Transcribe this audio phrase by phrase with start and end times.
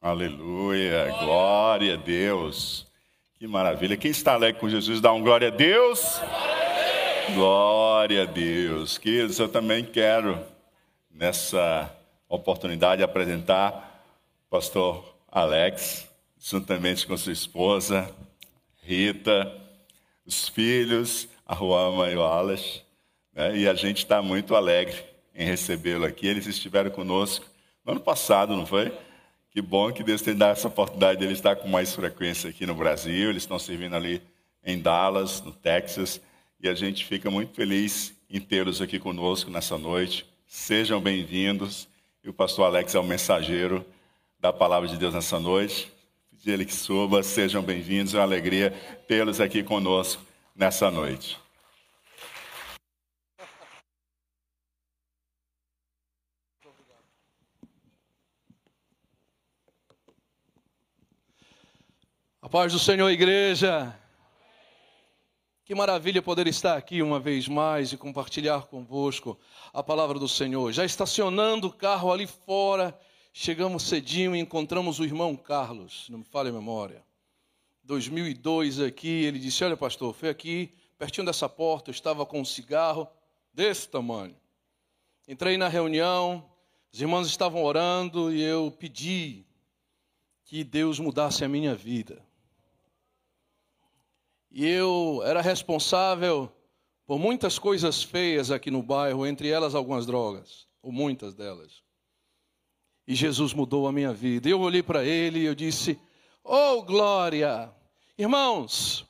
[0.00, 2.86] Aleluia, glória a Deus.
[3.36, 3.96] Que maravilha.
[3.96, 6.20] Quem está alegre com Jesus, dá um glória a Deus.
[7.34, 8.96] Glória a Deus.
[8.96, 10.38] Queridos, eu também quero,
[11.10, 11.92] nessa
[12.28, 14.04] oportunidade, apresentar
[14.46, 16.08] o pastor Alex,
[16.38, 18.08] juntamente com sua esposa,
[18.80, 19.52] Rita,
[20.24, 22.46] os filhos, a Ruama e o.
[23.34, 23.56] Né?
[23.56, 25.04] E a gente está muito alegre
[25.34, 26.28] em recebê-lo aqui.
[26.28, 27.44] Eles estiveram conosco
[27.84, 28.92] no ano passado, não foi?
[29.50, 32.66] Que bom que Deus tem dado essa oportunidade de ele estar com mais frequência aqui
[32.66, 33.30] no Brasil.
[33.30, 34.20] Eles estão servindo ali
[34.64, 36.20] em Dallas, no Texas.
[36.60, 40.26] E a gente fica muito feliz em tê-los aqui conosco nessa noite.
[40.46, 41.88] Sejam bem-vindos.
[42.22, 43.84] E o pastor Alex é o mensageiro
[44.38, 45.90] da palavra de Deus nessa noite.
[46.30, 47.22] Pedir ele que suba.
[47.22, 48.12] Sejam bem-vindos.
[48.12, 48.70] É uma alegria
[49.06, 50.22] tê-los aqui conosco
[50.54, 51.38] nessa noite.
[62.48, 63.94] A paz do Senhor, igreja.
[65.66, 69.38] Que maravilha poder estar aqui uma vez mais e compartilhar convosco
[69.70, 70.72] a palavra do Senhor.
[70.72, 72.98] Já estacionando o carro ali fora,
[73.34, 77.04] chegamos cedinho e encontramos o irmão Carlos, não me falha a memória.
[77.82, 82.46] 2002 aqui, ele disse: Olha, pastor, foi aqui, pertinho dessa porta, eu estava com um
[82.46, 83.06] cigarro
[83.52, 84.34] desse tamanho.
[85.28, 86.42] Entrei na reunião,
[86.90, 89.44] os irmãos estavam orando e eu pedi
[90.46, 92.26] que Deus mudasse a minha vida.
[94.50, 96.50] E eu era responsável
[97.06, 101.82] por muitas coisas feias aqui no bairro, entre elas algumas drogas, ou muitas delas.
[103.06, 104.48] E Jesus mudou a minha vida.
[104.48, 105.98] Eu olhei para ele e eu disse:
[106.44, 107.70] Oh, glória!
[108.16, 109.06] Irmãos,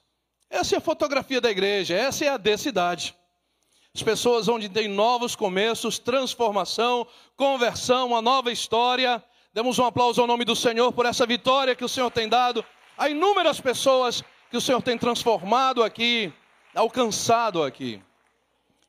[0.51, 3.15] essa é a fotografia da igreja, essa é a D cidade.
[3.95, 9.23] As pessoas onde tem novos começos, transformação, conversão, uma nova história.
[9.53, 12.65] Demos um aplauso ao nome do Senhor por essa vitória que o Senhor tem dado
[12.97, 16.33] a inúmeras pessoas que o Senhor tem transformado aqui,
[16.75, 18.03] alcançado aqui.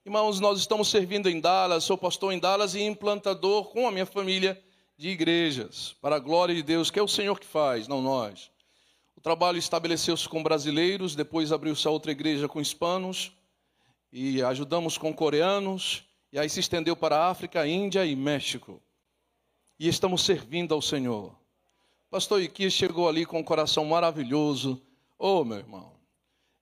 [0.05, 4.05] Irmãos, nós estamos servindo em Dallas, sou pastor em Dallas e implantador com a minha
[4.05, 4.61] família
[4.97, 8.49] de igrejas, para a glória de Deus, que é o Senhor que faz, não nós.
[9.17, 13.33] O trabalho estabeleceu-se com brasileiros, depois abriu-se a outra igreja com hispanos,
[14.13, 18.81] e ajudamos com coreanos, e aí se estendeu para a África, Índia e México.
[19.77, 21.35] E estamos servindo ao Senhor.
[22.09, 24.81] Pastor Iquias chegou ali com um coração maravilhoso,
[25.21, 25.91] Oh, meu irmão,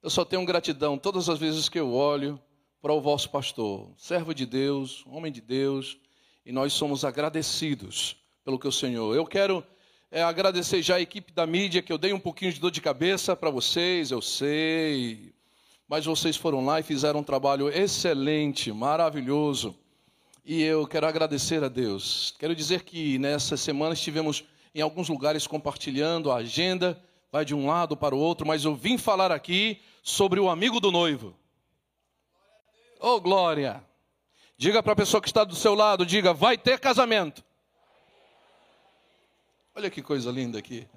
[0.01, 2.41] eu só tenho gratidão todas as vezes que eu olho
[2.81, 5.99] para o vosso pastor, servo de Deus, homem de Deus,
[6.43, 9.15] e nós somos agradecidos pelo que o Senhor.
[9.15, 9.63] Eu quero
[10.09, 12.81] é, agradecer já a equipe da mídia, que eu dei um pouquinho de dor de
[12.81, 15.35] cabeça para vocês, eu sei,
[15.87, 19.75] mas vocês foram lá e fizeram um trabalho excelente, maravilhoso.
[20.43, 22.33] E eu quero agradecer a Deus.
[22.39, 26.99] Quero dizer que nessa semana estivemos em alguns lugares compartilhando a agenda
[27.31, 30.79] vai de um lado para o outro, mas eu vim falar aqui sobre o amigo
[30.79, 31.35] do noivo.
[32.99, 33.83] Oh, glória!
[34.57, 37.43] Diga para a pessoa que está do seu lado, diga, vai ter casamento.
[39.75, 40.87] Olha que coisa linda aqui.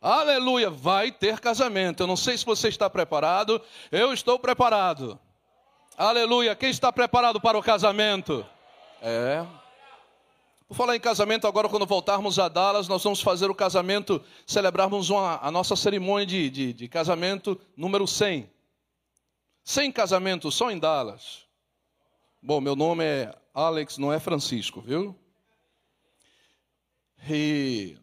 [0.00, 2.04] Aleluia, vai ter casamento.
[2.04, 5.18] Eu não sei se você está preparado, eu estou preparado.
[5.96, 8.46] Aleluia, quem está preparado para o casamento?
[9.02, 9.44] É.
[10.68, 15.08] Por falar em casamento, agora quando voltarmos a Dallas, nós vamos fazer o casamento, celebrarmos
[15.08, 18.50] uma, a nossa cerimônia de, de, de casamento número 100.
[19.64, 21.46] 100 casamentos só em Dallas.
[22.42, 25.16] Bom, meu nome é Alex, não é Francisco, viu?
[27.26, 27.96] E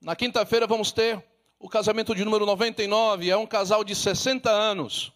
[0.00, 1.24] na quinta-feira vamos ter
[1.60, 5.12] o casamento de número 99, é um casal de 60 anos.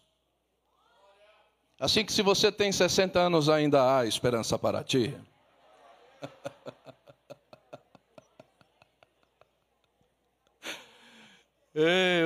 [1.77, 5.13] Assim que se você tem 60 anos ainda há esperança para ti.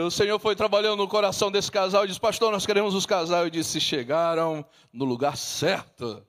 [0.07, 3.43] O Senhor foi trabalhando no coração desse casal e disse: Pastor, nós queremos os casais.
[3.43, 6.25] Eu disse: Chegaram no lugar certo.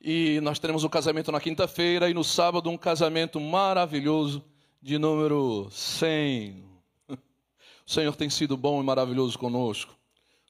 [0.00, 4.44] E nós teremos um casamento na quinta-feira e no sábado um casamento maravilhoso
[4.82, 6.64] de número 100.
[7.86, 9.96] O Senhor tem sido bom e maravilhoso conosco.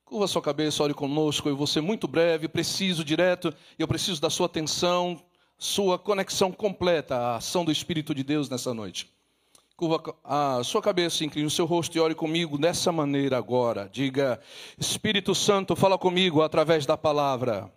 [0.07, 1.51] Curva sua cabeça, ore conosco.
[1.51, 3.53] Eu vou ser muito breve, preciso, direto.
[3.79, 5.23] Eu preciso da sua atenção
[5.59, 9.11] sua conexão completa à ação do Espírito de Deus nessa noite.
[9.77, 13.91] Curva a sua cabeça, incline o seu rosto e ore comigo dessa maneira agora.
[13.93, 14.41] Diga:
[14.79, 17.71] Espírito Santo, fala comigo através da palavra.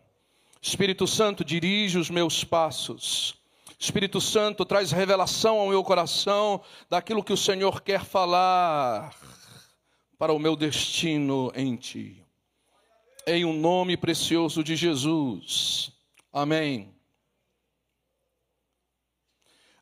[0.61, 3.35] Espírito Santo, dirige os meus passos.
[3.77, 9.13] Espírito Santo, traz revelação ao meu coração daquilo que o Senhor quer falar
[10.17, 12.25] para o meu destino em Ti.
[13.25, 15.91] Em o um nome precioso de Jesus.
[16.31, 16.98] Amém.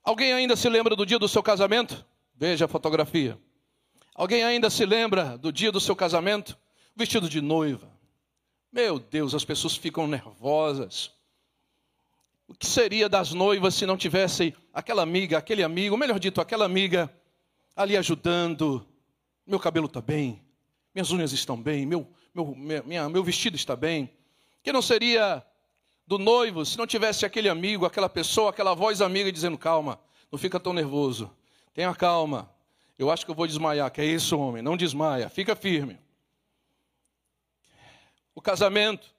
[0.07, 2.05] Alguém ainda se lembra do dia do seu casamento?
[2.33, 3.37] Veja a fotografia.
[4.15, 6.57] Alguém ainda se lembra do dia do seu casamento?
[6.95, 7.91] Vestido de noiva.
[8.71, 11.11] Meu Deus, as pessoas ficam nervosas.
[12.47, 16.63] O que seria das noivas se não tivesse aquela amiga, aquele amigo, melhor dito, aquela
[16.63, 17.13] amiga
[17.75, 18.87] ali ajudando?
[19.45, 20.41] Meu cabelo está bem,
[20.95, 22.55] minhas unhas estão bem, meu, meu,
[22.85, 24.09] minha, meu vestido está bem.
[24.63, 25.45] Que não seria
[26.07, 29.99] do noivo se não tivesse aquele amigo, aquela pessoa, aquela voz amiga dizendo: calma,
[30.31, 31.29] não fica tão nervoso,
[31.73, 32.49] tenha calma.
[32.97, 33.91] Eu acho que eu vou desmaiar.
[33.91, 34.63] Que é isso, homem?
[34.63, 35.99] Não desmaia, fica firme.
[38.33, 39.15] O casamento.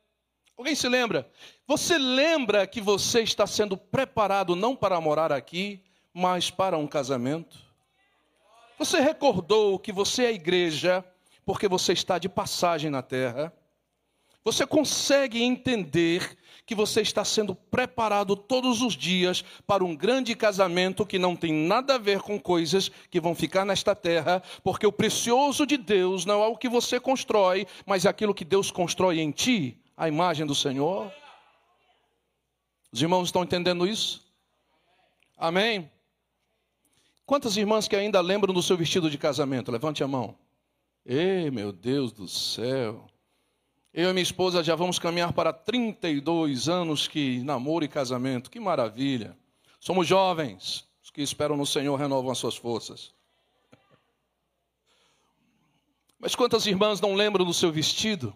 [0.57, 1.31] Alguém se lembra?
[1.69, 5.81] Você lembra que você está sendo preparado não para morar aqui,
[6.13, 7.57] mas para um casamento?
[8.77, 11.05] Você recordou que você é igreja
[11.45, 13.53] porque você está de passagem na terra?
[14.43, 16.38] Você consegue entender
[16.69, 21.51] que você está sendo preparado todos os dias para um grande casamento que não tem
[21.51, 26.27] nada a ver com coisas que vão ficar nesta terra, porque o precioso de Deus
[26.27, 30.09] não é o que você constrói, mas é aquilo que Deus constrói em ti, a
[30.09, 31.11] imagem do Senhor.
[32.93, 34.23] Os irmãos estão entendendo isso?
[35.39, 35.91] Amém?
[37.25, 39.73] Quantas irmãs que ainda lembram do seu vestido de casamento?
[39.73, 40.37] Levante a mão.
[41.07, 43.09] Ei, meu Deus do céu.
[43.93, 48.51] Eu e minha esposa já vamos caminhar para 32 anos que namoro e casamento.
[48.51, 49.37] Que maravilha.
[49.81, 50.87] Somos jovens.
[51.03, 53.15] Os que esperam no Senhor renovam as suas forças.
[56.19, 58.35] Mas quantas irmãs não lembram do seu vestido?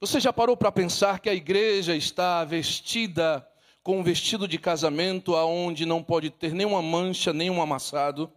[0.00, 3.46] Você já parou para pensar que a igreja está vestida
[3.82, 8.30] com um vestido de casamento aonde não pode ter nenhuma mancha, nenhum amassado?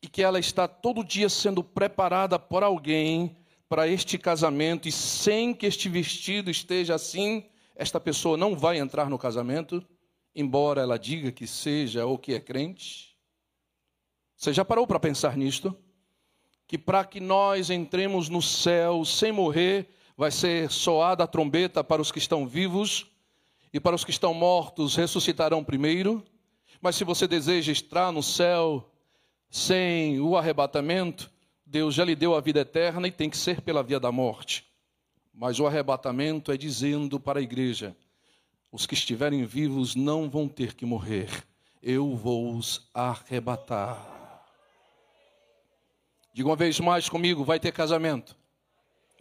[0.00, 3.36] E que ela está todo dia sendo preparada por alguém
[3.68, 7.44] para este casamento e sem que este vestido esteja assim,
[7.76, 9.84] esta pessoa não vai entrar no casamento,
[10.34, 13.16] embora ela diga que seja ou que é crente?
[14.36, 15.76] Você já parou para pensar nisto?
[16.66, 22.00] Que para que nós entremos no céu sem morrer, vai ser soada a trombeta para
[22.00, 23.06] os que estão vivos
[23.72, 26.24] e para os que estão mortos ressuscitarão primeiro.
[26.80, 28.90] Mas se você deseja entrar no céu
[29.50, 31.30] sem o arrebatamento,
[31.70, 34.66] Deus já lhe deu a vida eterna e tem que ser pela via da morte.
[35.34, 37.94] Mas o arrebatamento é dizendo para a igreja:
[38.72, 41.28] os que estiverem vivos não vão ter que morrer,
[41.82, 44.02] eu vou os arrebatar.
[46.32, 48.34] Diga uma vez mais comigo: vai ter casamento.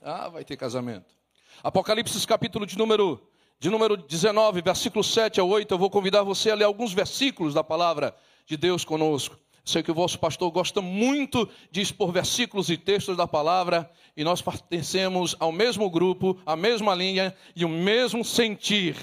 [0.01, 1.13] Ah, vai ter casamento.
[1.61, 3.21] Apocalipse capítulo de número,
[3.59, 5.73] de número 19, versículo 7 a 8.
[5.73, 8.15] Eu vou convidar você a ler alguns versículos da palavra
[8.45, 9.37] de Deus conosco.
[9.67, 14.23] Sei que o vosso pastor gosta muito de expor versículos e textos da palavra, e
[14.23, 18.95] nós pertencemos ao mesmo grupo, à mesma linha e o mesmo sentir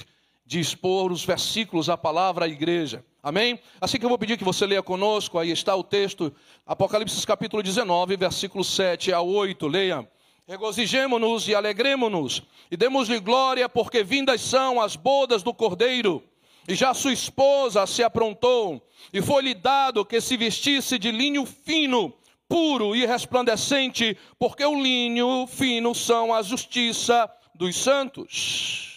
[0.47, 3.05] de expor os versículos, a palavra à igreja.
[3.23, 3.61] Amém?
[3.79, 6.33] Assim que eu vou pedir que você leia conosco, aí está o texto,
[6.67, 9.69] Apocalipse capítulo 19, versículos 7 a 8.
[9.69, 10.09] Leia.
[10.49, 16.25] Regozijemo-nos e alegremo-nos, e demos-lhe glória, porque vindas são as bodas do Cordeiro
[16.67, 22.13] e já sua esposa se aprontou, e foi-lhe dado que se vestisse de linho fino,
[22.49, 28.93] puro e resplandecente, porque o linho fino são a justiça dos santos.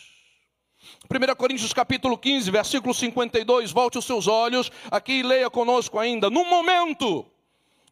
[1.09, 6.29] 1 Coríntios capítulo 15, versículo 52, volte os seus olhos aqui e leia conosco ainda.
[6.29, 7.25] No momento,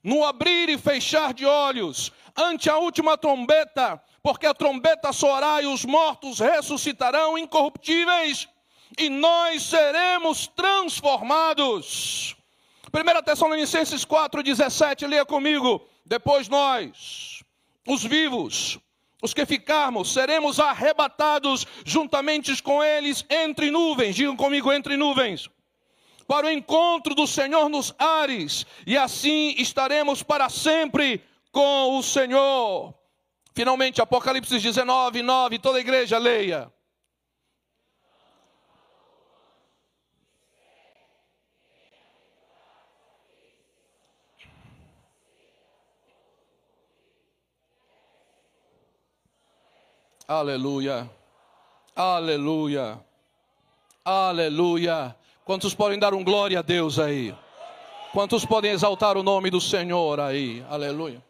[0.04, 5.66] no abrir e fechar de olhos, ante a última trombeta, porque a trombeta soará e
[5.66, 8.50] os mortos ressuscitarão incorruptíveis
[8.98, 12.36] e nós seremos transformados.
[12.94, 15.86] 1 Tessalonicenses 4,17, leia comigo.
[16.06, 17.44] Depois nós,
[17.88, 18.80] os vivos,
[19.22, 24.16] os que ficarmos, seremos arrebatados juntamente com eles entre nuvens.
[24.16, 25.50] Digam comigo, entre nuvens.
[26.28, 32.94] Para o encontro do Senhor nos ares, e assim estaremos para sempre com o Senhor.
[33.54, 36.72] Finalmente, Apocalipse 19, 9, toda a igreja leia.
[50.28, 51.10] Aleluia.
[51.96, 53.00] Aleluia.
[54.04, 55.16] Aleluia.
[55.44, 57.36] Quantos podem dar um glória a Deus aí?
[58.12, 60.66] Quantos podem exaltar o nome do Senhor aí?
[60.68, 61.24] Aleluia.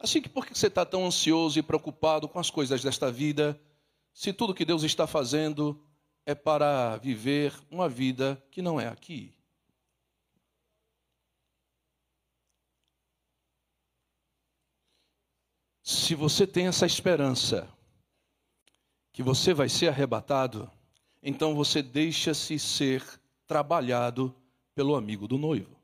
[0.00, 3.60] Assim que por que você está tão ansioso e preocupado com as coisas desta vida,
[4.12, 5.80] se tudo que Deus está fazendo
[6.26, 9.32] é para viver uma vida que não é aqui?
[15.84, 17.68] Se você tem essa esperança,
[19.18, 20.70] que você vai ser arrebatado,
[21.20, 23.02] então você deixa-se ser
[23.48, 24.32] trabalhado
[24.76, 25.76] pelo amigo do noivo.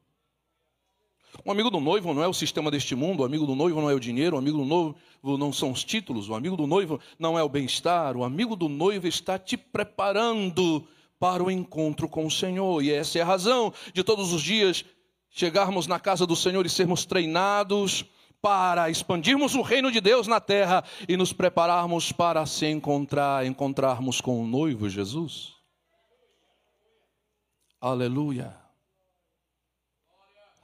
[1.45, 3.91] O amigo do noivo não é o sistema deste mundo, o amigo do noivo não
[3.91, 4.97] é o dinheiro, o amigo do noivo
[5.37, 8.69] não são os títulos, o amigo do noivo não é o bem-estar, o amigo do
[8.69, 10.87] noivo está te preparando
[11.19, 12.85] para o encontro com o Senhor.
[12.85, 14.85] E essa é a razão de todos os dias
[15.29, 18.05] chegarmos na casa do Senhor e sermos treinados
[18.45, 24.21] para expandirmos o reino de Deus na terra e nos prepararmos para se encontrar, encontrarmos
[24.21, 25.55] com o noivo Jesus.
[27.81, 28.55] Aleluia.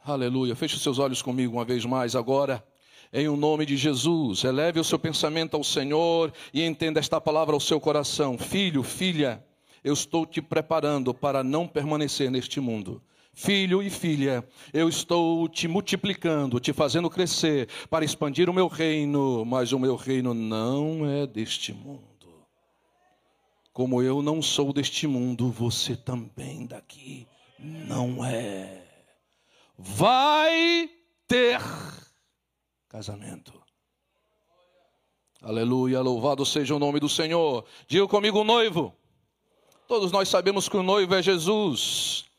[0.05, 0.55] Aleluia.
[0.55, 2.63] Feche seus olhos comigo uma vez mais agora.
[3.11, 7.55] Em o nome de Jesus, eleve o seu pensamento ao Senhor e entenda esta palavra
[7.55, 8.37] ao seu coração.
[8.37, 9.43] Filho, filha,
[9.83, 13.03] eu estou te preparando para não permanecer neste mundo.
[13.33, 19.45] Filho e filha, eu estou te multiplicando, te fazendo crescer para expandir o meu reino,
[19.45, 22.09] mas o meu reino não é deste mundo.
[23.73, 27.27] Como eu não sou deste mundo, você também daqui
[27.59, 28.91] não é
[29.81, 30.91] vai
[31.27, 31.61] ter
[32.89, 33.53] casamento.
[35.43, 37.65] Aleluia, louvado seja o nome do Senhor.
[37.89, 38.95] Diga comigo, noivo.
[39.89, 42.30] Todos nós sabemos que o noivo é Jesus.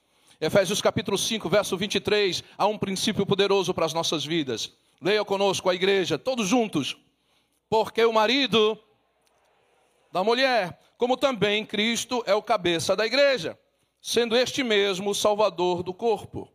[0.42, 4.74] Efésios capítulo 5, verso 23, há um princípio poderoso para as nossas vidas.
[5.00, 6.98] Leia conosco a igreja, todos juntos.
[7.70, 8.76] Porque o marido
[10.12, 13.56] da mulher, como também Cristo é o cabeça da igreja,
[14.02, 16.52] sendo este mesmo o salvador do corpo.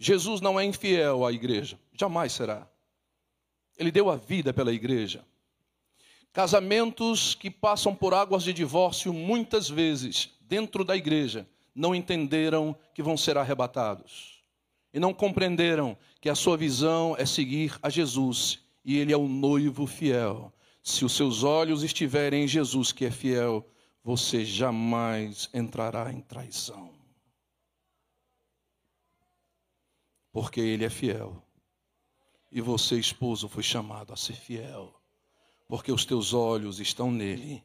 [0.00, 2.68] Jesus não é infiel à igreja, jamais será.
[3.78, 5.24] Ele deu a vida pela igreja.
[6.32, 13.02] Casamentos que passam por águas de divórcio muitas vezes dentro da igreja não entenderam que
[13.02, 14.44] vão ser arrebatados
[14.92, 19.26] e não compreenderam que a sua visão é seguir a Jesus e ele é o
[19.26, 20.52] noivo fiel.
[20.82, 23.66] Se os seus olhos estiverem em Jesus, que é fiel,
[24.04, 26.92] você jamais entrará em traição.
[30.32, 31.42] porque ele é fiel.
[32.50, 34.98] E você, esposo, foi chamado a ser fiel,
[35.68, 37.62] porque os teus olhos estão nele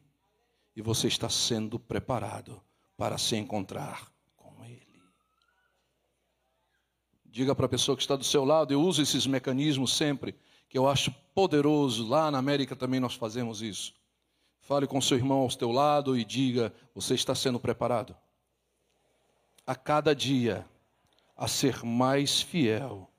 [0.76, 2.62] e você está sendo preparado
[2.98, 5.02] para se encontrar com ele.
[7.24, 10.36] Diga para a pessoa que está do seu lado, eu uso esses mecanismos sempre,
[10.68, 12.08] que eu acho poderoso.
[12.08, 13.94] Lá na América também nós fazemos isso.
[14.62, 18.16] Fale com seu irmão ao teu lado e diga: você está sendo preparado.
[19.66, 20.66] A cada dia
[21.36, 23.10] a ser mais fiel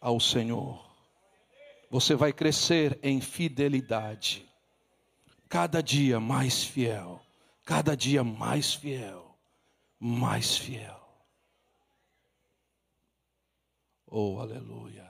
[0.00, 0.84] ao Senhor.
[1.90, 4.44] Você vai crescer em fidelidade.
[5.48, 7.25] Cada dia mais fiel.
[7.66, 9.36] Cada dia mais fiel.
[9.98, 11.00] Mais fiel.
[14.06, 15.04] Oh, aleluia.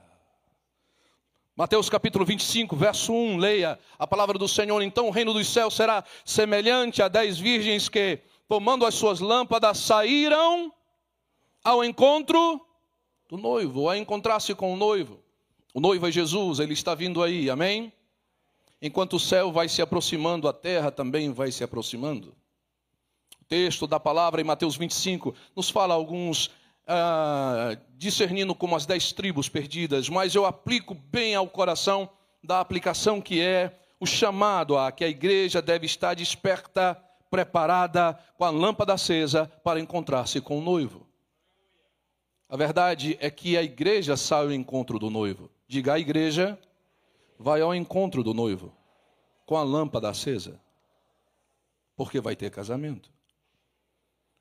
[1.55, 4.81] Mateus capítulo 25, verso 1, leia a palavra do Senhor.
[4.81, 9.77] Então o reino dos céus será semelhante a dez virgens que, tomando as suas lâmpadas,
[9.77, 10.73] saíram
[11.63, 12.59] ao encontro
[13.29, 15.19] do noivo, a encontrar-se com o noivo.
[15.75, 17.93] O noivo é Jesus, ele está vindo aí, amém?
[18.81, 22.35] Enquanto o céu vai se aproximando, a terra também vai se aproximando.
[23.47, 26.51] Texto da palavra em Mateus 25 nos fala alguns
[26.87, 32.09] ah, discernindo como as dez tribos perdidas, mas eu aplico bem ao coração
[32.43, 36.95] da aplicação que é o chamado a que a igreja deve estar desperta,
[37.29, 41.05] preparada, com a lâmpada acesa para encontrar-se com o noivo.
[42.47, 45.49] A verdade é que a igreja sai ao encontro do noivo.
[45.67, 46.57] Diga, a igreja
[47.37, 48.73] vai ao encontro do noivo
[49.45, 50.59] com a lâmpada acesa,
[51.95, 53.16] porque vai ter casamento.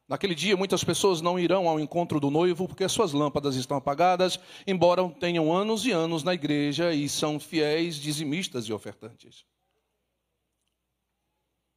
[0.08, 4.38] Naquele dia, muitas pessoas não irão ao encontro do noivo porque suas lâmpadas estão apagadas,
[4.64, 9.44] embora tenham anos e anos na igreja e são fiéis, dizimistas e ofertantes.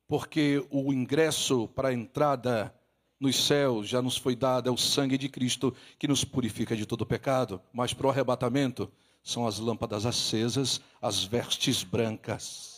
[0.08, 2.74] Porque o ingresso para a entrada
[3.20, 6.86] nos céus já nos foi dado é o sangue de Cristo que nos purifica de
[6.86, 8.92] todo pecado, mas para o arrebatamento
[9.24, 12.78] são as lâmpadas acesas, as vestes brancas.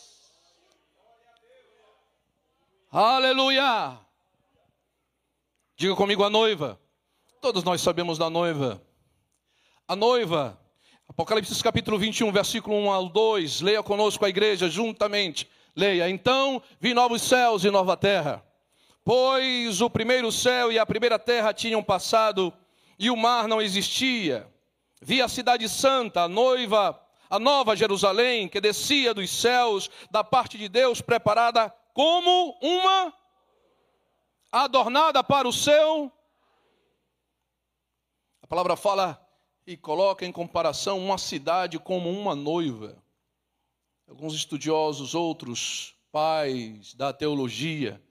[2.90, 4.11] Aleluia!
[5.76, 6.80] Diga comigo a noiva.
[7.40, 8.82] Todos nós sabemos da noiva.
[9.88, 10.58] A noiva,
[11.08, 13.60] Apocalipse capítulo 21, versículo 1 ao 2.
[13.60, 15.48] Leia conosco a igreja juntamente.
[15.74, 16.08] Leia.
[16.08, 18.44] Então vi novos céus e nova terra
[19.04, 22.52] Pois o primeiro céu e a primeira terra tinham passado
[22.96, 24.46] e o mar não existia.
[25.00, 30.56] Vi a cidade santa, a noiva, a nova Jerusalém, que descia dos céus da parte
[30.56, 33.12] de Deus, preparada como uma
[34.52, 36.12] adornada para o seu.
[38.42, 39.18] A palavra fala
[39.66, 43.02] e coloca em comparação uma cidade como uma noiva.
[44.06, 48.02] Alguns estudiosos, outros pais da teologia,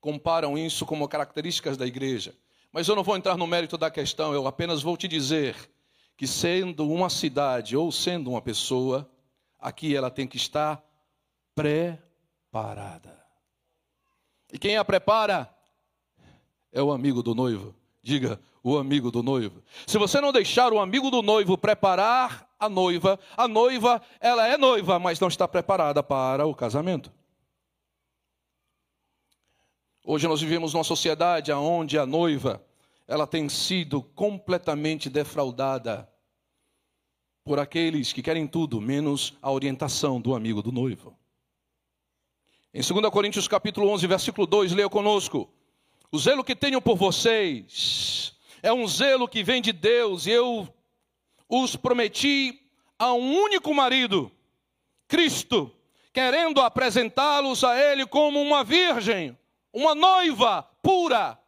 [0.00, 2.34] comparam isso como características da igreja.
[2.72, 5.54] Mas eu não vou entrar no mérito da questão, eu apenas vou te dizer
[6.16, 9.10] que, sendo uma cidade ou sendo uma pessoa,
[9.58, 10.82] aqui ela tem que estar
[11.54, 13.22] preparada.
[14.50, 15.51] E quem a prepara
[16.72, 17.74] é o amigo do noivo.
[18.02, 19.62] Diga, o amigo do noivo.
[19.86, 24.56] Se você não deixar o amigo do noivo preparar a noiva, a noiva, ela é
[24.56, 27.12] noiva, mas não está preparada para o casamento.
[30.04, 32.64] Hoje nós vivemos numa sociedade onde a noiva,
[33.06, 36.08] ela tem sido completamente defraudada
[37.44, 41.16] por aqueles que querem tudo menos a orientação do amigo do noivo.
[42.74, 45.48] Em 2 Coríntios capítulo 11, versículo 2, leia conosco.
[46.12, 50.68] O zelo que tenho por vocês é um zelo que vem de Deus, e eu
[51.48, 52.60] os prometi
[52.98, 54.30] a um único marido,
[55.08, 55.74] Cristo,
[56.12, 59.36] querendo apresentá-los a Ele como uma virgem,
[59.72, 61.38] uma noiva pura.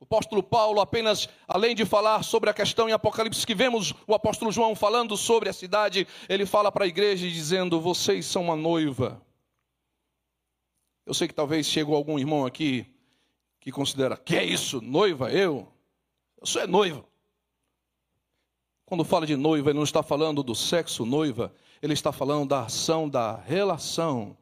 [0.00, 4.14] O apóstolo Paulo, apenas além de falar sobre a questão em Apocalipse que vemos o
[4.14, 8.56] apóstolo João falando sobre a cidade, ele fala para a igreja dizendo: Vocês são uma
[8.56, 9.22] noiva
[11.04, 12.86] eu sei que talvez chegou algum irmão aqui
[13.62, 15.30] que considera, que é isso, noiva?
[15.30, 15.68] Eu?
[16.40, 17.04] Eu sou é noiva.
[18.84, 22.64] Quando fala de noiva, ele não está falando do sexo noiva, ele está falando da
[22.64, 24.36] ação, da relação,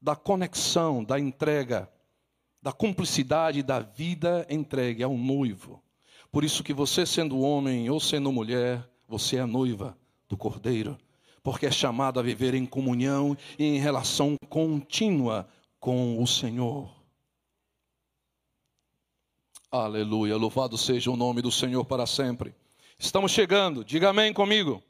[0.00, 1.90] da conexão, da entrega,
[2.62, 5.82] da cumplicidade da vida entregue ao noivo.
[6.30, 9.96] Por isso que você sendo homem ou sendo mulher, você é noiva
[10.28, 10.98] do Cordeiro,
[11.42, 15.48] porque é chamado a viver em comunhão e em relação contínua
[15.80, 16.95] com o Senhor.
[19.70, 22.54] Aleluia, louvado seja o nome do Senhor para sempre.
[22.96, 24.80] Estamos chegando, diga amém comigo.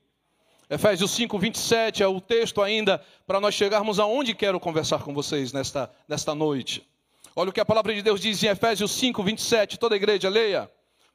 [0.69, 5.51] Efésios 5, 27 é o texto ainda para nós chegarmos aonde quero conversar com vocês
[5.51, 6.87] nesta, nesta noite.
[7.35, 10.29] Olha o que a palavra de Deus diz em Efésios 5, 27, toda a igreja
[10.29, 10.71] leia.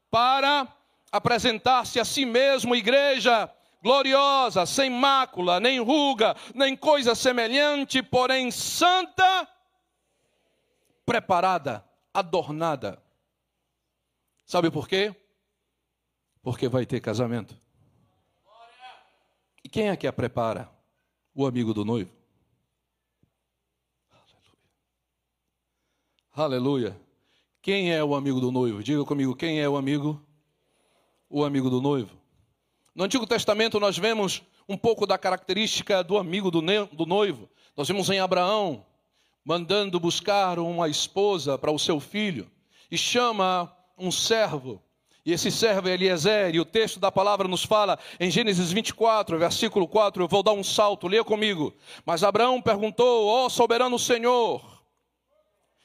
[0.09, 0.67] Para
[1.11, 3.47] apresentar-se a si mesmo, igreja
[3.83, 9.47] gloriosa, sem mácula, nem ruga, nem coisa semelhante, porém santa
[11.05, 13.01] preparada, adornada.
[14.51, 15.15] Sabe por quê?
[16.43, 17.57] Porque vai ter casamento.
[19.63, 20.69] E quem é que a prepara?
[21.33, 22.11] O amigo do noivo.
[26.35, 26.89] Aleluia.
[26.89, 27.01] Aleluia.
[27.61, 28.83] Quem é o amigo do noivo?
[28.83, 30.21] Diga comigo, quem é o amigo?
[31.29, 32.17] O amigo do noivo.
[32.93, 36.61] No Antigo Testamento nós vemos um pouco da característica do amigo do
[37.05, 37.49] noivo.
[37.77, 38.85] Nós vemos em Abraão,
[39.45, 42.51] mandando buscar uma esposa para o seu filho,
[42.91, 44.81] e chama um servo.
[45.23, 49.37] E esse servo é Eliezer, e o texto da palavra nos fala em Gênesis 24,
[49.37, 50.23] versículo 4.
[50.23, 51.73] Eu vou dar um salto, leia comigo.
[52.03, 54.63] Mas Abraão perguntou: Ó oh, soberano Senhor,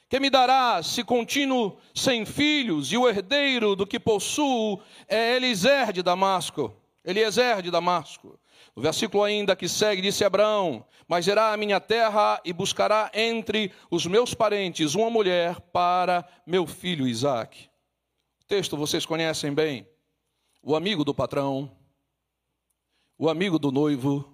[0.09, 5.93] que me darás se continuo sem filhos, e o herdeiro do que possuo é Eliezer
[5.93, 6.75] de Damasco?
[7.05, 8.41] Eliezer de Damasco.
[8.75, 13.71] O versículo ainda que segue disse Abraão: Mas irá a minha terra e buscará entre
[13.91, 17.69] os meus parentes uma mulher para meu filho Isaque.
[18.47, 19.87] Texto vocês conhecem bem.
[20.63, 21.71] O amigo do patrão,
[23.19, 24.25] o amigo do noivo,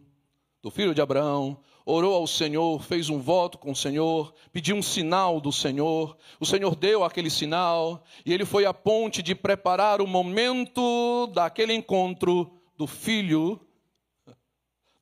[0.61, 4.83] do filho de Abraão, orou ao Senhor, fez um voto com o Senhor, pediu um
[4.83, 6.17] sinal do Senhor.
[6.39, 11.73] O Senhor deu aquele sinal e ele foi a ponte de preparar o momento daquele
[11.73, 13.61] encontro do filho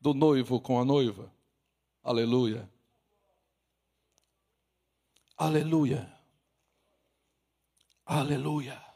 [0.00, 1.32] do noivo com a noiva.
[2.02, 2.68] Aleluia.
[5.36, 6.10] Aleluia.
[8.06, 8.89] Aleluia.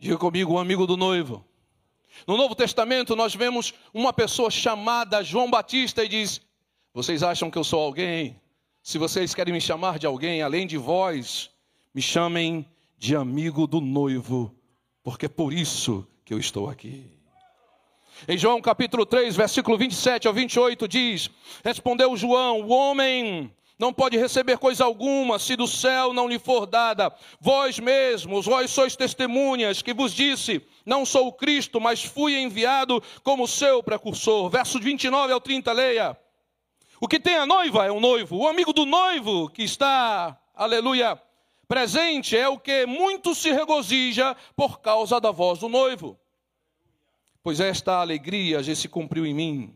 [0.00, 1.44] Diga comigo, um amigo do noivo.
[2.26, 6.40] No Novo Testamento, nós vemos uma pessoa chamada João Batista e diz:
[6.94, 8.40] Vocês acham que eu sou alguém?
[8.82, 11.50] Se vocês querem me chamar de alguém além de vós,
[11.92, 14.54] me chamem de amigo do noivo,
[15.02, 17.04] porque é por isso que eu estou aqui.
[18.26, 21.28] Em João capítulo 3, versículo 27 ao 28 diz:
[21.62, 26.66] Respondeu João: O homem não pode receber coisa alguma se do céu não lhe for
[26.66, 27.10] dada.
[27.40, 33.02] Vós mesmos, vós sois testemunhas que vos disse: Não sou o Cristo, mas fui enviado
[33.24, 34.50] como seu precursor.
[34.50, 36.14] Versos 29 ao 30, leia.
[37.00, 38.36] O que tem a noiva é o noivo.
[38.36, 41.18] O amigo do noivo que está, aleluia,
[41.66, 46.20] presente é o que muito se regozija por causa da voz do noivo
[47.42, 49.74] pois esta alegria já se cumpriu em mim,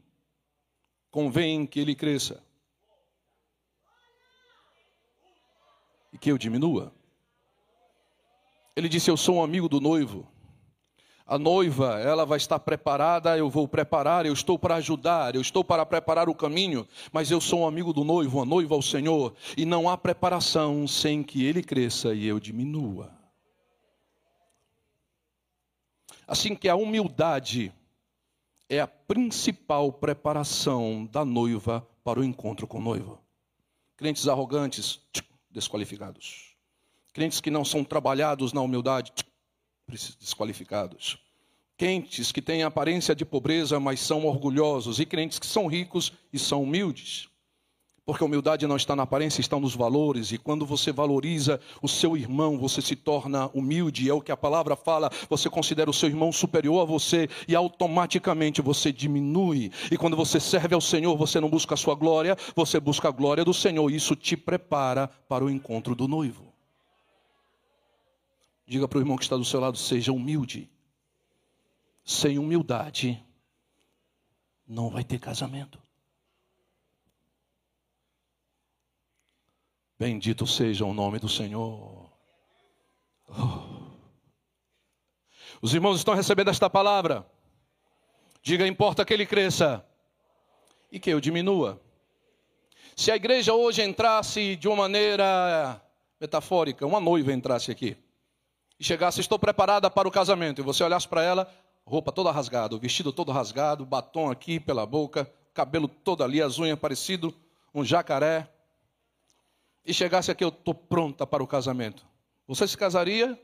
[1.11, 2.45] convém que ele cresça
[6.15, 6.95] e que eu diminua.
[8.77, 10.27] Ele disse: Eu sou um amigo do noivo.
[11.27, 15.65] A noiva, ela vai estar preparada, eu vou preparar, eu estou para ajudar, eu estou
[15.65, 19.35] para preparar o caminho, mas eu sou um amigo do noivo, a noiva ao Senhor,
[19.57, 23.11] e não há preparação sem que ele cresça e eu diminua.
[26.29, 27.73] Assim que a humildade
[28.69, 33.19] é a principal preparação da noiva para o encontro com o noivo.
[33.97, 35.01] Crentes arrogantes,
[35.55, 36.55] desqualificados.
[37.13, 39.13] Crentes que não são trabalhados na humildade,
[40.19, 41.17] desqualificados.
[41.79, 44.99] Crentes que têm aparência de pobreza, mas são orgulhosos.
[44.99, 47.29] E crentes que são ricos e são humildes.
[48.07, 50.31] Porque a humildade não está na aparência, está nos valores.
[50.31, 54.11] E quando você valoriza o seu irmão, você se torna humilde.
[54.11, 55.11] É o que a palavra fala.
[55.31, 59.73] Você considera o seu irmão superior a você e automaticamente você diminui.
[59.91, 63.11] E quando você serve ao Senhor, você não busca a sua glória, você busca a
[63.11, 63.91] glória do Senhor.
[63.91, 66.53] Isso te prepara para o encontro do noivo.
[68.67, 70.71] Diga para o irmão que está do seu lado: seja humilde.
[72.05, 73.19] Sem humildade,
[74.69, 75.84] não vai ter casamento.
[79.99, 82.11] Bendito seja o nome do Senhor.
[85.63, 87.25] Os irmãos estão recebendo esta palavra.
[88.43, 89.87] Diga, importa que ele cresça
[90.91, 91.81] e que eu diminua.
[92.97, 95.81] Se a igreja hoje entrasse de uma maneira
[96.21, 97.97] metafórica, uma noiva entrasse aqui
[98.79, 101.51] e chegasse, estou preparada para o casamento, e você olhasse para ela,
[101.87, 106.59] roupa toda rasgada, o vestido todo rasgado, batom aqui pela boca, cabelo todo ali, as
[106.59, 107.35] unhas parecido
[107.75, 108.49] um jacaré,
[109.85, 112.07] e chegasse aqui, eu estou pronta para o casamento,
[112.47, 113.41] você se casaria?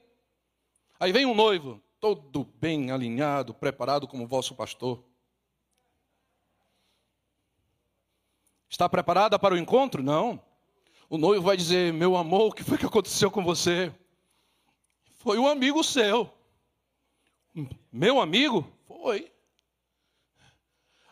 [0.98, 5.02] Aí vem um noivo, todo bem alinhado, preparado como vosso pastor.
[8.68, 10.02] Está preparada para o encontro?
[10.02, 10.40] Não.
[11.08, 13.92] O noivo vai dizer: Meu amor, o que foi que aconteceu com você?
[15.18, 16.32] Foi um amigo seu.
[17.92, 18.70] Meu amigo?
[18.86, 19.32] Foi.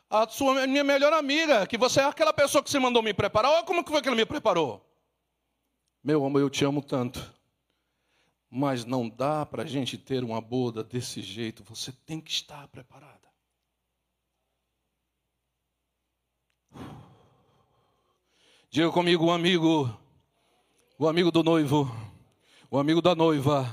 [0.08, 3.50] A sua minha melhor amiga, que você é aquela pessoa que você mandou me preparar.
[3.50, 4.87] Olha como que foi que ele me preparou.
[6.02, 7.34] Meu amor, eu te amo tanto.
[8.50, 11.62] Mas não dá para a gente ter uma boda desse jeito.
[11.64, 13.28] Você tem que estar preparada.
[18.70, 19.98] Diga comigo, o amigo,
[20.98, 21.90] o amigo do noivo,
[22.70, 23.66] o amigo da noiva.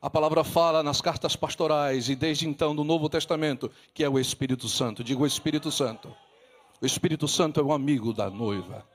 [0.00, 4.18] A palavra fala nas cartas pastorais e desde então no Novo Testamento que é o
[4.18, 5.04] Espírito Santo.
[5.04, 6.14] Diga o Espírito Santo.
[6.80, 8.86] O Espírito Santo é o amigo da noiva.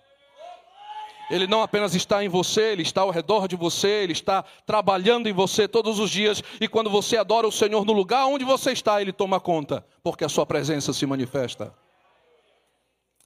[1.30, 5.30] Ele não apenas está em você, ele está ao redor de você, ele está trabalhando
[5.30, 6.44] em você todos os dias.
[6.60, 10.26] E quando você adora o Senhor no lugar onde você está, ele toma conta, porque
[10.26, 11.74] a sua presença se manifesta.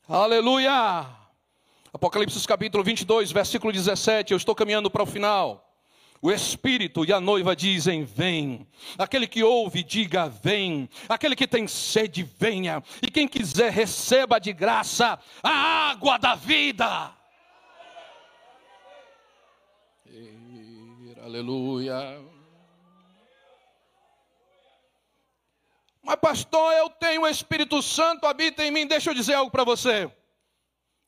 [0.08, 1.06] Aleluia!
[1.94, 4.34] Apocalipse capítulo 22, versículo 17.
[4.34, 5.70] Eu estou caminhando para o final.
[6.22, 8.68] O Espírito e a noiva dizem: Vem.
[8.98, 10.90] Aquele que ouve, diga: Vem.
[11.08, 12.82] Aquele que tem sede, venha.
[13.02, 17.14] E quem quiser, receba de graça a água da vida.
[21.24, 22.22] Aleluia.
[26.02, 28.86] Mas, pastor, eu tenho o Espírito Santo, habita em mim.
[28.86, 30.12] Deixa eu dizer algo para você.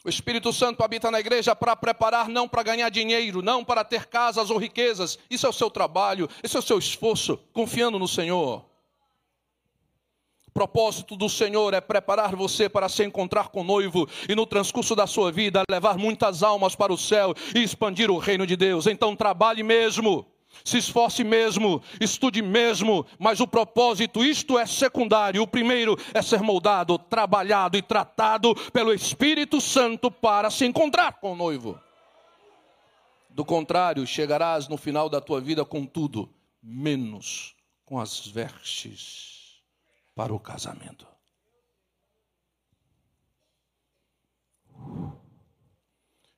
[0.05, 4.05] O Espírito Santo habita na igreja para preparar, não para ganhar dinheiro, não para ter
[4.05, 5.19] casas ou riquezas.
[5.29, 8.63] Isso é o seu trabalho, esse é o seu esforço, confiando no Senhor
[10.55, 14.95] propósito do Senhor é preparar você para se encontrar com o noivo e no transcurso
[14.95, 18.87] da sua vida levar muitas almas para o céu e expandir o reino de Deus.
[18.87, 20.25] Então trabalhe mesmo.
[20.63, 25.41] Se esforce mesmo, estude mesmo, mas o propósito, isto é secundário.
[25.41, 31.33] O primeiro é ser moldado, trabalhado e tratado pelo Espírito Santo para se encontrar com
[31.33, 31.77] o noivo.
[33.29, 36.29] Do contrário, chegarás no final da tua vida com tudo,
[36.63, 39.34] menos com as vestes
[40.15, 41.05] para o casamento.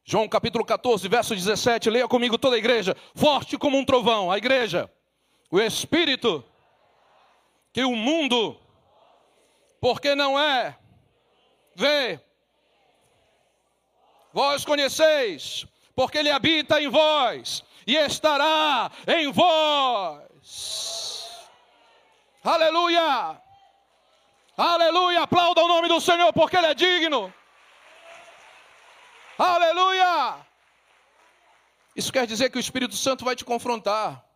[0.04, 4.38] João capítulo 14, verso 17, leia comigo toda a igreja, forte como um trovão, a
[4.38, 4.90] igreja,
[5.52, 6.44] o Espírito,
[7.74, 8.58] que o mundo,
[9.82, 10.80] porque não é,
[11.76, 12.22] vê,
[14.32, 20.38] vós conheceis, porque ele habita em vós e estará em vós.
[22.42, 23.47] Aleluia!
[24.58, 27.32] Aleluia, aplauda o nome do Senhor porque Ele é digno.
[29.38, 30.44] Aleluia!
[31.96, 34.28] Isso quer dizer que o Espírito Santo vai te confrontar.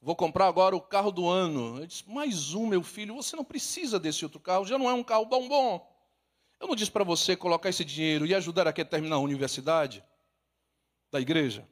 [0.00, 1.80] Vou comprar agora o carro do ano.
[1.80, 4.94] Eu disse, mais um, meu filho, você não precisa desse outro carro, já não é
[4.94, 5.92] um carro bom bom.
[6.60, 10.04] Eu não disse para você colocar esse dinheiro e ajudar aqui a terminar a universidade
[11.10, 11.68] da igreja.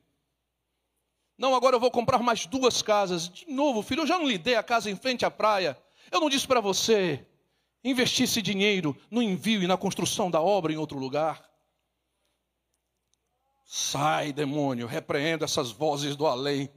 [1.38, 3.28] Não, agora eu vou comprar mais duas casas.
[3.28, 5.80] De novo, filho, eu já não lhe dei a casa em frente à praia.
[6.10, 7.24] Eu não disse para você
[7.84, 11.44] investir esse dinheiro no envio e na construção da obra em outro lugar.
[13.64, 16.70] Sai, demônio, repreenda essas vozes do além.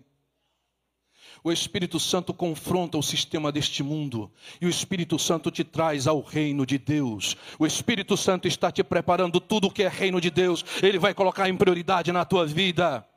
[1.44, 4.32] O Espírito Santo confronta o sistema deste mundo.
[4.60, 7.36] E o Espírito Santo te traz ao reino de Deus.
[7.60, 10.66] O Espírito Santo está te preparando tudo o que é reino de Deus.
[10.82, 13.08] Ele vai colocar em prioridade na tua vida.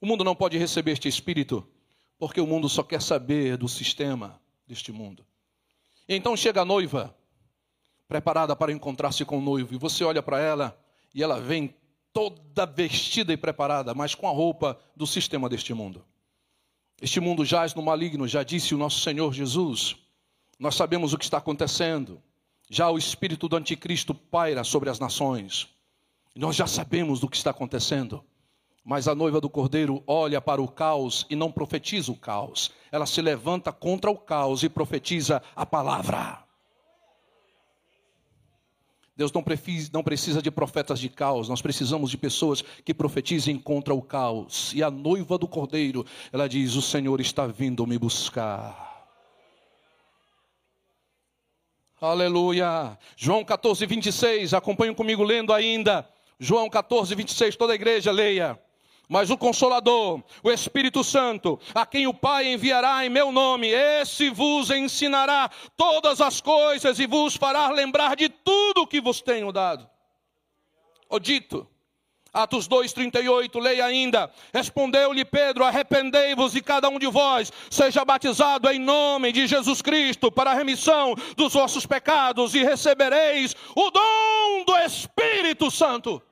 [0.00, 1.68] O mundo não pode receber este Espírito,
[2.18, 5.26] porque o mundo só quer saber do sistema deste mundo.
[6.08, 7.16] Então chega a noiva,
[8.06, 10.78] preparada para encontrar-se com o noivo, e você olha para ela
[11.14, 11.74] e ela vem
[12.12, 16.04] toda vestida e preparada, mas com a roupa do sistema deste mundo.
[17.00, 19.96] Este mundo jaz no maligno, já disse o nosso Senhor Jesus.
[20.58, 22.20] Nós sabemos o que está acontecendo.
[22.68, 25.68] Já o espírito do anticristo paira sobre as nações.
[26.34, 28.24] Nós já sabemos do que está acontecendo.
[28.84, 32.70] Mas a noiva do cordeiro olha para o caos e não profetiza o caos.
[32.90, 36.48] Ela se levanta contra o caos e profetiza a palavra.
[39.18, 39.42] Deus não
[40.04, 44.72] precisa, de profetas de caos, nós precisamos de pessoas que profetizem contra o caos.
[44.72, 48.88] E a noiva do cordeiro, ela diz: O Senhor está vindo me buscar.
[52.00, 52.96] Aleluia.
[53.16, 56.08] João 14, 26, acompanhem comigo lendo ainda.
[56.38, 58.56] João 14, 26, toda a igreja leia.
[59.08, 64.28] Mas o Consolador, o Espírito Santo, a quem o Pai enviará em meu nome, esse
[64.28, 69.50] vos ensinará todas as coisas e vos fará lembrar de tudo o que vos tenho
[69.50, 69.88] dado.
[71.08, 71.66] O dito.
[72.30, 74.30] Atos 2,38, leia ainda.
[74.52, 80.30] Respondeu-lhe Pedro: Arrependei-vos e cada um de vós seja batizado em nome de Jesus Cristo
[80.30, 86.22] para a remissão dos vossos pecados e recebereis o dom do Espírito Santo.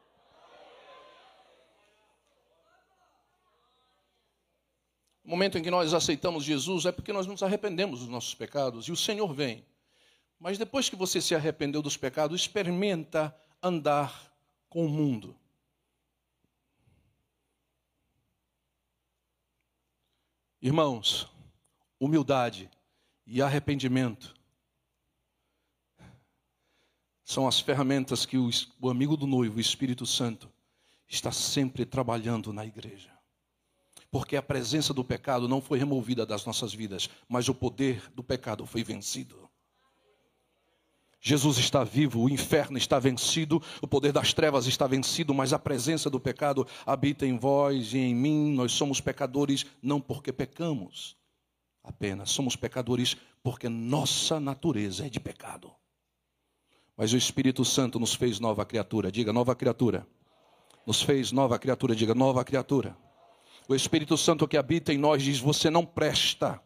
[5.27, 8.87] O momento em que nós aceitamos Jesus é porque nós nos arrependemos dos nossos pecados
[8.87, 9.67] e o Senhor vem.
[10.39, 14.33] Mas depois que você se arrependeu dos pecados, experimenta andar
[14.69, 15.37] com o mundo.
[20.62, 21.29] Irmãos,
[21.99, 22.71] humildade
[23.27, 24.33] e arrependimento
[27.25, 30.49] são as ferramentas que o, amigo do noivo, o Espírito Santo,
[31.09, 33.15] está sempre trabalhando na igreja
[34.16, 38.24] porque a presença do pecado não foi removida das nossas vidas, mas o poder do
[38.24, 39.46] pecado foi vencido.
[41.20, 45.59] Jesus está vivo, o inferno está vencido, o poder das trevas está vencido, mas a
[45.59, 48.55] presença do pecado habita em vós e em mim.
[48.55, 51.14] Nós somos pecadores não porque pecamos,
[51.85, 55.70] apenas somos pecadores porque nossa natureza é de pecado.
[56.96, 60.07] Mas o Espírito Santo nos fez nova criatura, diga nova criatura.
[60.87, 62.96] Nos fez nova criatura, diga nova criatura.
[63.68, 66.61] O Espírito Santo que habita em nós diz: Você não presta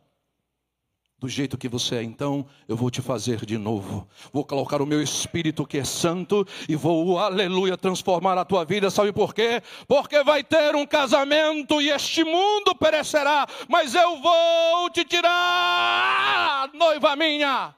[1.21, 4.09] do jeito que você é, então eu vou te fazer de novo.
[4.33, 8.91] Vou colocar o meu espírito que é santo e vou, aleluia, transformar a tua vida.
[8.91, 9.63] Sabe por quê?
[9.87, 17.15] Porque vai ter um casamento e este mundo perecerá, mas eu vou te tirar, noiva
[17.17, 17.75] minha.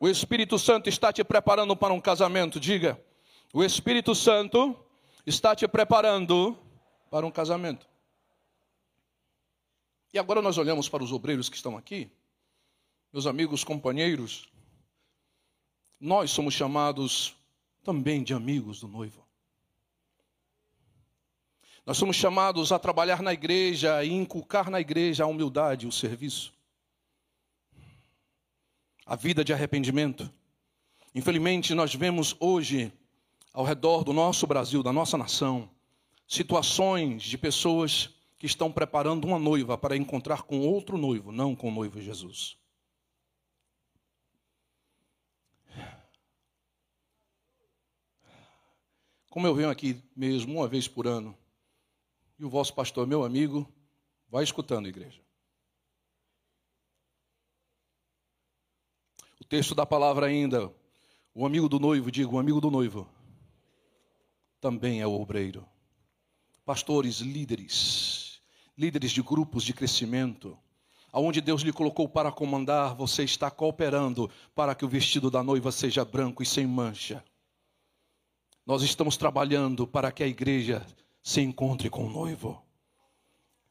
[0.00, 2.98] O Espírito Santo está te preparando para um casamento, diga.
[3.52, 4.74] O Espírito Santo
[5.26, 6.56] está te preparando
[7.10, 7.86] para um casamento.
[10.12, 12.10] E agora nós olhamos para os obreiros que estão aqui,
[13.12, 14.48] meus amigos, companheiros,
[16.00, 17.36] nós somos chamados
[17.82, 19.22] também de amigos do noivo.
[21.84, 26.52] Nós somos chamados a trabalhar na igreja e inculcar na igreja a humildade, o serviço,
[29.04, 30.32] a vida de arrependimento.
[31.14, 32.92] Infelizmente, nós vemos hoje
[33.52, 35.68] ao redor do nosso Brasil, da nossa nação,
[36.26, 41.68] situações de pessoas que estão preparando uma noiva para encontrar com outro noivo, não com
[41.68, 42.56] o noivo Jesus.
[49.28, 51.36] Como eu venho aqui mesmo uma vez por ano,
[52.38, 53.66] e o vosso pastor, meu amigo,
[54.28, 55.20] vai escutando, igreja.
[59.40, 60.72] O texto da palavra ainda,
[61.34, 63.08] o amigo do noivo, digo, o amigo do noivo
[64.62, 65.66] também é o obreiro.
[66.64, 68.40] Pastores, líderes,
[68.78, 70.56] líderes de grupos de crescimento,
[71.12, 75.72] aonde Deus lhe colocou para comandar, você está cooperando para que o vestido da noiva
[75.72, 77.24] seja branco e sem mancha.
[78.64, 80.86] Nós estamos trabalhando para que a igreja
[81.20, 82.62] se encontre com o noivo.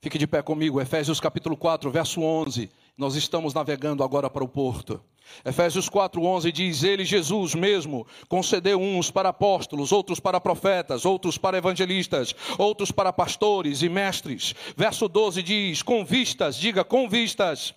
[0.01, 2.69] Fique de pé comigo, Efésios capítulo 4, verso 11.
[2.97, 5.01] Nós estamos navegando agora para o porto.
[5.45, 11.57] Efésios 4:11 diz: Ele, Jesus mesmo, concedeu uns para apóstolos, outros para profetas, outros para
[11.57, 14.53] evangelistas, outros para pastores e mestres.
[14.75, 17.73] Verso 12 diz: Com vistas, diga com vistas,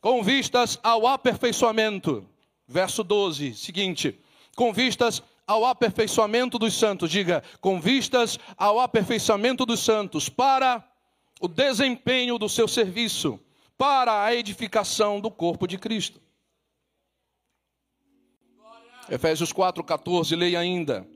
[0.00, 2.26] com vistas ao aperfeiçoamento.
[2.66, 4.18] Verso 12, seguinte:
[4.56, 10.84] Com vistas ao aperfeiçoamento dos santos, diga, com vistas ao aperfeiçoamento dos santos, para
[11.40, 13.40] o desempenho do seu serviço,
[13.78, 16.20] para a edificação do corpo de Cristo.
[19.08, 21.08] Efésios 4,14, leia ainda.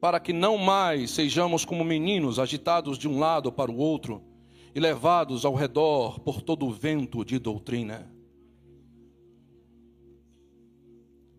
[0.00, 4.24] Para que não mais sejamos como meninos agitados de um lado para o outro
[4.74, 8.10] e levados ao redor por todo o vento de doutrina.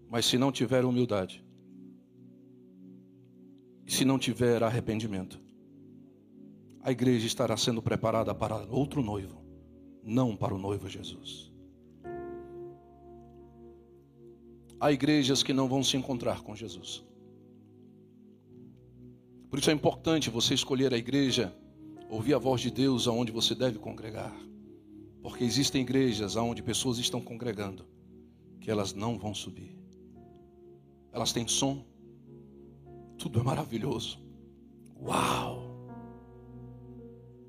[0.10, 1.44] Mas se não tiver humildade,
[3.86, 5.40] e se não tiver arrependimento,
[6.82, 9.45] a igreja estará sendo preparada para outro noivo,
[10.06, 11.52] não para o noivo Jesus.
[14.80, 17.04] Há igrejas que não vão se encontrar com Jesus.
[19.50, 21.56] Por isso é importante você escolher a igreja,
[22.10, 24.36] ouvir a voz de Deus aonde você deve congregar.
[25.24, 27.86] Porque existem igrejas aonde pessoas estão congregando
[28.62, 29.76] que elas não vão subir.
[31.12, 31.84] Elas têm som,
[33.18, 34.20] tudo é maravilhoso.
[35.02, 35.64] Uau!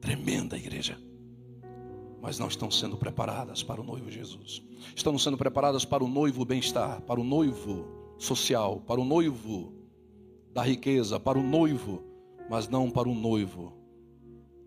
[0.00, 1.05] Tremenda igreja.
[2.20, 4.62] Mas não estão sendo preparadas para o noivo Jesus.
[4.94, 7.86] Estão sendo preparadas para o noivo bem-estar, para o noivo
[8.18, 9.72] social, para o noivo
[10.52, 12.02] da riqueza, para o noivo,
[12.48, 13.76] mas não para o noivo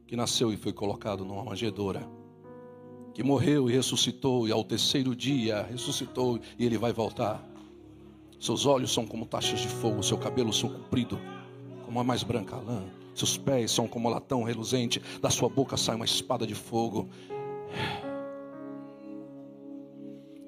[0.09, 2.09] que nasceu e foi colocado numa manjedoura,
[3.13, 7.47] que morreu e ressuscitou, e ao terceiro dia ressuscitou e ele vai voltar.
[8.39, 11.19] Seus olhos são como taxas de fogo, seu cabelo são comprido
[11.85, 12.85] como a mais branca lã.
[13.13, 17.07] Seus pés são como latão reluzente, da sua boca sai uma espada de fogo.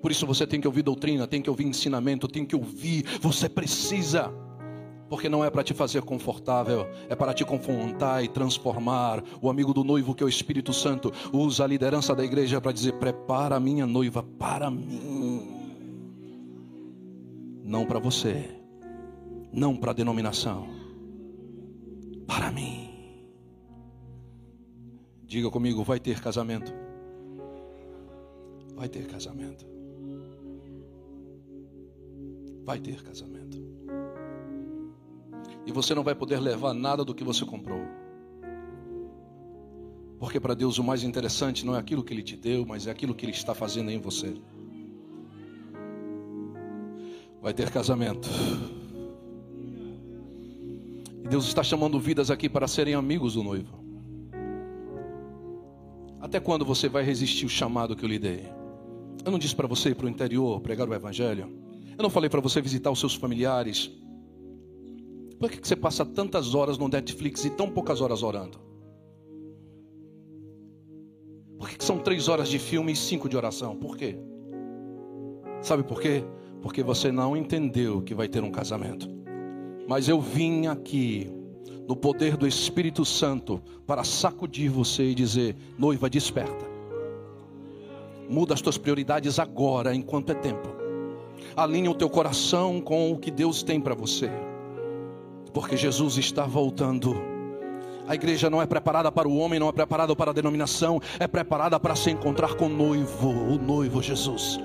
[0.02, 3.48] Por isso você tem que ouvir doutrina, tem que ouvir ensinamento, tem que ouvir, você
[3.48, 4.34] precisa.
[5.10, 9.24] Porque não é para te fazer confortável, é para te confrontar e transformar.
[9.42, 12.72] O amigo do noivo, que é o Espírito Santo, usa a liderança da igreja para
[12.72, 15.62] dizer: prepara a minha noiva para mim
[17.72, 18.50] não para você,
[19.54, 20.68] não para a denominação,
[22.28, 22.90] para mim.
[25.24, 26.74] Diga comigo, vai ter casamento.
[28.82, 29.64] Vai ter casamento.
[32.66, 33.64] Vai ter casamento.
[35.68, 37.84] E você não vai poder levar nada do que você comprou.
[40.18, 42.90] Porque para Deus o mais interessante não é aquilo que Ele te deu, mas é
[42.90, 44.36] aquilo que Ele está fazendo em você
[47.40, 48.28] vai ter casamento.
[51.24, 53.80] E Deus está chamando vidas aqui para serem amigos do noivo.
[56.20, 58.61] Até quando você vai resistir o chamado que eu lhe dei?
[59.24, 61.52] Eu não disse para você ir para o interior pregar o evangelho.
[61.98, 63.92] Eu não falei para você visitar os seus familiares.
[65.40, 68.60] Por que você passa tantas horas no Netflix e tão poucas horas orando?
[71.58, 73.76] Por que são três horas de filme e cinco de oração?
[73.76, 74.18] Por quê?
[75.62, 76.24] Sabe por quê?
[76.62, 79.10] porque você não entendeu que vai ter um casamento.
[79.88, 81.30] Mas eu vim aqui
[81.88, 86.71] no poder do Espírito Santo para sacudir você e dizer: noiva, desperta.
[88.32, 90.70] Muda as tuas prioridades agora, enquanto é tempo.
[91.54, 94.32] Alinha o teu coração com o que Deus tem para você.
[95.54, 97.14] Porque Jesus está voltando.
[98.08, 101.28] A igreja não é preparada para o homem, não é preparada para a denominação, é
[101.28, 104.58] preparada para se encontrar com o noivo, o noivo Jesus.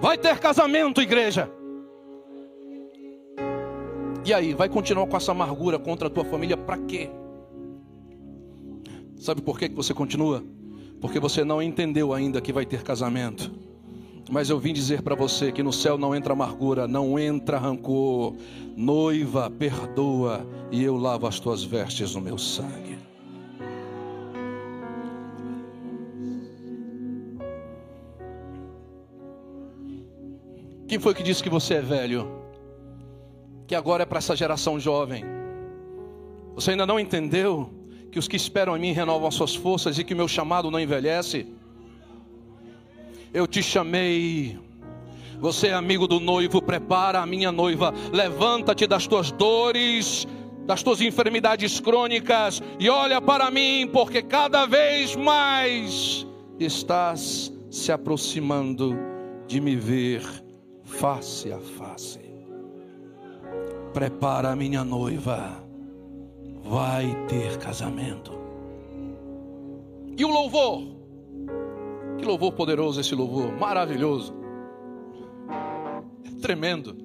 [0.00, 1.50] Vai ter casamento, igreja.
[4.24, 7.10] E aí, vai continuar com essa amargura contra a tua família para quê?
[9.14, 10.42] Sabe por que você continua?
[11.04, 13.52] Porque você não entendeu ainda que vai ter casamento.
[14.30, 18.34] Mas eu vim dizer para você que no céu não entra amargura, não entra rancor.
[18.74, 22.96] Noiva, perdoa, e eu lavo as tuas vestes no meu sangue.
[30.88, 32.32] Quem foi que disse que você é velho?
[33.66, 35.22] Que agora é para essa geração jovem.
[36.54, 37.68] Você ainda não entendeu
[38.14, 40.70] que os que esperam em mim renovam as suas forças e que o meu chamado
[40.70, 41.48] não envelhece?
[43.32, 44.56] Eu te chamei.
[45.40, 47.92] Você é amigo do noivo, prepara a minha noiva.
[48.12, 50.28] Levanta-te das tuas dores,
[50.64, 56.24] das tuas enfermidades crônicas e olha para mim, porque cada vez mais
[56.60, 58.96] estás se aproximando
[59.48, 60.22] de me ver
[60.84, 62.20] face a face.
[63.92, 65.63] Prepara a minha noiva,
[66.64, 68.32] vai ter casamento.
[70.16, 70.82] E o louvor?
[72.18, 74.34] Que louvor poderoso esse louvor, maravilhoso,
[76.24, 76.96] é tremendo.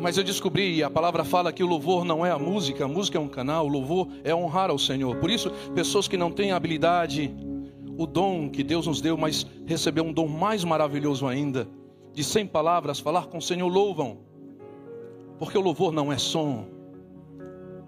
[0.00, 3.18] Mas eu descobri, a palavra fala que o louvor não é a música, a música
[3.18, 5.16] é um canal, o louvor é honrar ao Senhor.
[5.16, 7.34] Por isso, pessoas que não têm habilidade
[7.98, 11.66] o dom que Deus nos deu, mas recebeu um dom mais maravilhoso ainda,
[12.12, 14.18] de cem palavras, falar com o Senhor, louvam.
[15.38, 16.75] Porque o louvor não é som.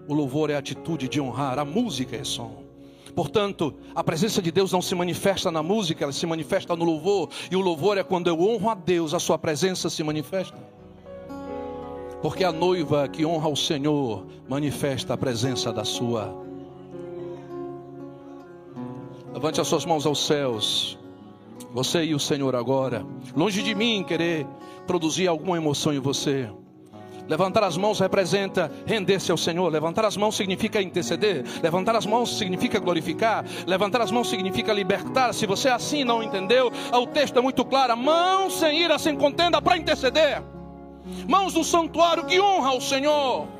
[0.09, 1.59] O louvor é atitude de honrar.
[1.59, 2.63] A música é som.
[3.15, 7.29] Portanto, a presença de Deus não se manifesta na música, ela se manifesta no louvor.
[7.51, 10.57] E o louvor é quando eu honro a Deus, a sua presença se manifesta.
[12.23, 16.35] Porque a noiva que honra o Senhor manifesta a presença da sua.
[19.31, 20.97] Levante as suas mãos aos céus.
[21.71, 23.05] Você e o Senhor agora.
[23.37, 24.47] Longe de mim querer
[24.87, 26.49] produzir alguma emoção em você.
[27.29, 29.71] Levantar as mãos representa render-se ao Senhor.
[29.71, 31.45] Levantar as mãos significa interceder.
[31.61, 33.45] Levantar as mãos significa glorificar.
[33.67, 35.31] Levantar as mãos significa libertar.
[35.31, 39.61] Se você assim não entendeu, o texto é muito claro: mãos sem ira, sem contenda
[39.61, 40.41] para interceder.
[41.27, 43.58] Mãos no santuário que honra ao Senhor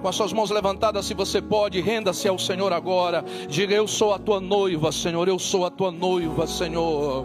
[0.00, 3.24] com as suas mãos levantadas, se você pode, renda-se ao Senhor agora.
[3.48, 5.28] Diga: Eu sou a tua noiva, Senhor.
[5.28, 7.24] Eu sou a tua noiva, Senhor.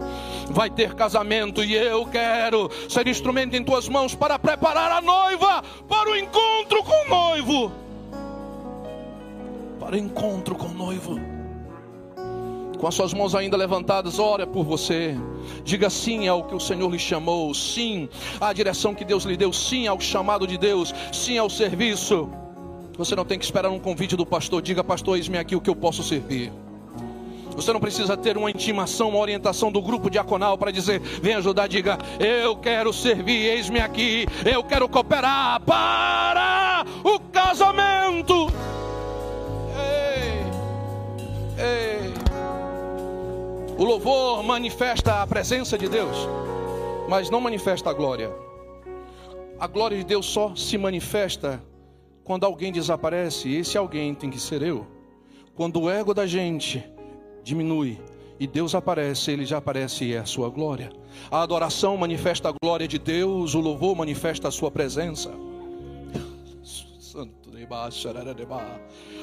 [0.50, 5.62] Vai ter casamento e eu quero ser instrumento em tuas mãos para preparar a noiva
[5.88, 7.72] para o encontro com o noivo.
[9.80, 11.18] Para o encontro com o noivo.
[12.78, 15.16] Com as suas mãos ainda levantadas, ora por você.
[15.64, 18.06] Diga sim ao que o Senhor lhe chamou, sim
[18.38, 22.28] à direção que Deus lhe deu, sim ao chamado de Deus, sim ao serviço.
[22.98, 24.62] Você não tem que esperar um convite do pastor.
[24.62, 26.50] Diga, pastor, eis-me aqui o que eu posso servir.
[27.54, 31.66] Você não precisa ter uma intimação, uma orientação do grupo diaconal para dizer: vem ajudar,
[31.66, 38.48] diga, eu quero servir, eis-me aqui, eu quero cooperar para o casamento.
[39.78, 40.44] Ei,
[41.64, 42.14] ei.
[43.78, 46.28] O louvor manifesta a presença de Deus,
[47.08, 48.30] mas não manifesta a glória.
[49.58, 51.62] A glória de Deus só se manifesta
[52.26, 54.84] quando alguém desaparece, esse alguém tem que ser eu.
[55.54, 56.84] Quando o ego da gente
[57.44, 58.00] diminui
[58.38, 60.90] e Deus aparece, ele já aparece e é a sua glória.
[61.30, 65.30] A adoração manifesta a glória de Deus, o louvor manifesta a sua presença.
[66.98, 67.46] Santo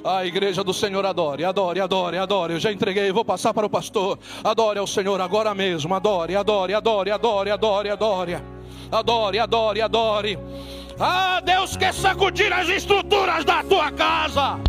[0.04, 2.54] a igreja do Senhor adore, adore, adore, adore.
[2.54, 4.18] Eu já entreguei, vou passar para o pastor.
[4.44, 5.94] Adore ao Senhor agora mesmo.
[5.94, 8.38] Adore, adore, adore, adore, adore, adore.
[8.92, 10.40] Adore, adore, adore.
[11.00, 14.60] Ah, Deus quer sacudir as estruturas da tua casa.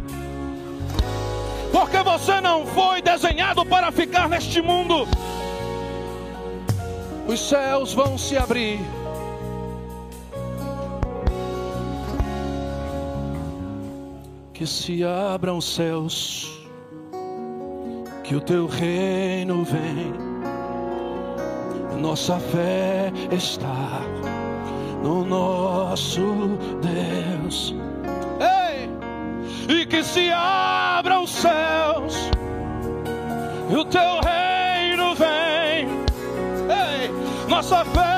[1.70, 5.06] Porque você não foi desenhado para ficar neste mundo.
[7.26, 8.80] Os céus vão se abrir.
[14.52, 16.48] Que se abram os céus,
[18.22, 20.14] que o teu reino vem,
[22.00, 24.00] nossa fé está
[25.04, 27.74] no nosso Deus.
[28.40, 28.88] Ei!
[29.68, 32.30] E que se abram os céus,
[33.70, 35.88] e o teu reino vem.
[36.70, 37.10] Ei!
[37.48, 38.13] Nossa fé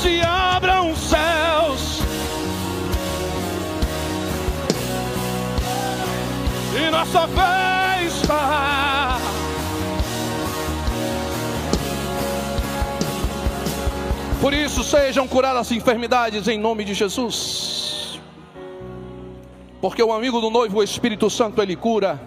[0.00, 2.00] se abram os céus
[6.76, 9.18] e nossa fé está.
[14.40, 18.20] Por isso sejam curadas as enfermidades em nome de Jesus.
[19.80, 22.20] Porque o amigo do noivo, o Espírito Santo, ele cura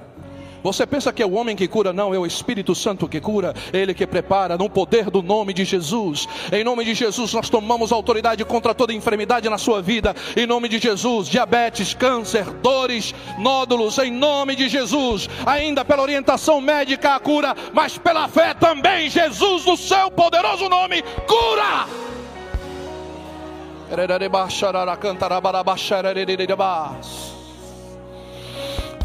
[0.63, 1.91] você pensa que é o homem que cura?
[1.91, 5.65] Não, é o Espírito Santo que cura, ele que prepara, no poder do nome de
[5.65, 6.27] Jesus.
[6.51, 10.15] Em nome de Jesus, nós tomamos autoridade contra toda enfermidade na sua vida.
[10.35, 15.29] Em nome de Jesus, diabetes, câncer, dores, nódulos, em nome de Jesus.
[15.45, 21.01] Ainda pela orientação médica, a cura, mas pela fé também, Jesus, no seu poderoso nome,
[21.27, 21.87] cura.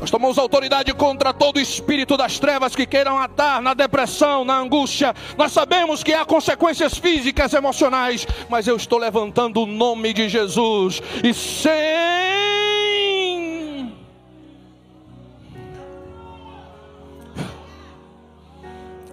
[0.00, 5.14] Nós tomamos autoridade contra todo espírito das trevas que queiram atar na depressão, na angústia.
[5.38, 11.02] Nós sabemos que há consequências físicas, emocionais, mas eu estou levantando o nome de Jesus
[11.24, 12.26] e sem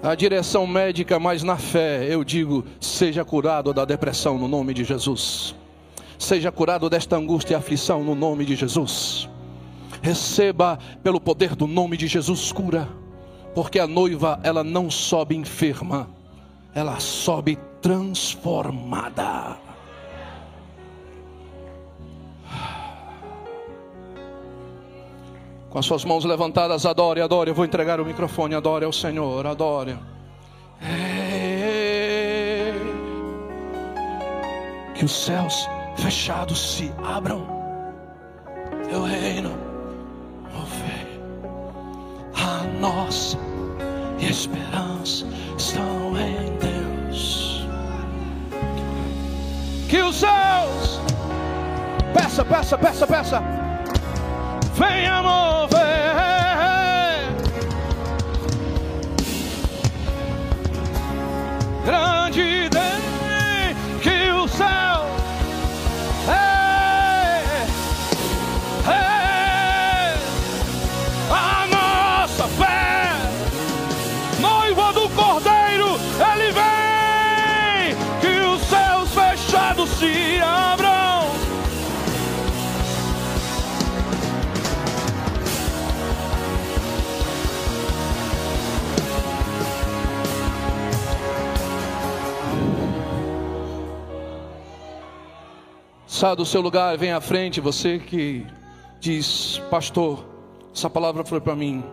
[0.03, 4.83] a direção médica, mas na fé, eu digo: seja curado da depressão no nome de
[4.83, 5.55] Jesus.
[6.19, 9.29] Seja curado desta angústia e aflição no nome de Jesus.
[10.03, 12.89] Receba pelo poder do nome de Jesus cura,
[13.55, 16.09] porque a noiva ela não sobe enferma,
[16.75, 19.57] ela sobe transformada.
[25.69, 27.51] Com as suas mãos levantadas, adore, adore.
[27.51, 29.97] Eu vou entregar o microfone, adore ao Senhor, adore.
[34.93, 37.47] Que os céus fechados se abram.
[38.89, 39.72] Teu reino.
[42.43, 43.37] A nossa
[44.19, 45.25] esperança
[45.57, 47.67] estão em Deus.
[49.89, 50.99] Que os céus,
[52.13, 53.63] peça, peça, peça, peça
[54.73, 56.32] venha mover.
[96.23, 98.47] Sai do seu lugar, vem à frente, você que
[98.97, 100.25] diz, pastor,
[100.73, 101.83] essa palavra foi para mim.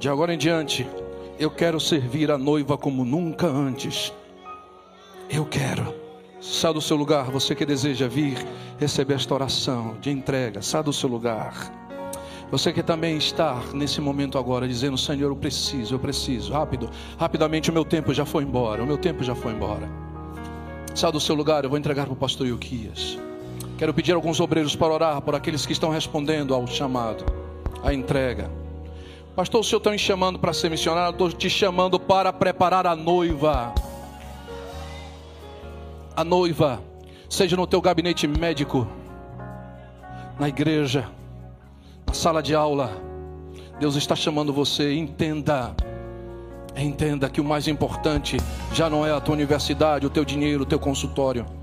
[0.00, 0.84] De agora em diante,
[1.38, 4.12] eu quero servir a noiva como nunca antes.
[5.30, 5.94] Eu quero.
[6.40, 8.36] Sai do seu lugar, você que deseja vir
[8.80, 11.54] receber esta oração de entrega, sai do seu lugar.
[12.50, 17.70] Você que também está nesse momento agora dizendo: Senhor, eu preciso, eu preciso, rápido, rapidamente
[17.70, 19.88] o meu tempo já foi embora, o meu tempo já foi embora.
[20.96, 23.20] Sai do seu lugar, eu vou entregar para o pastor Ilquias.
[23.82, 27.24] Quero pedir alguns obreiros para orar por aqueles que estão respondendo ao chamado,
[27.82, 28.48] à entrega.
[29.34, 32.94] Pastor, o senhor está me chamando para ser missionário, estou te chamando para preparar a
[32.94, 33.74] noiva.
[36.14, 36.80] A noiva,
[37.28, 38.86] seja no teu gabinete médico,
[40.38, 41.08] na igreja,
[42.06, 42.92] na sala de aula.
[43.80, 45.74] Deus está chamando você, entenda.
[46.76, 48.36] Entenda que o mais importante
[48.72, 51.61] já não é a tua universidade, o teu dinheiro, o teu consultório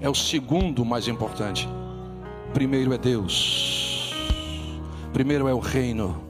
[0.00, 1.68] é o segundo mais importante.
[2.54, 4.14] Primeiro é Deus.
[5.12, 6.24] Primeiro é o reino.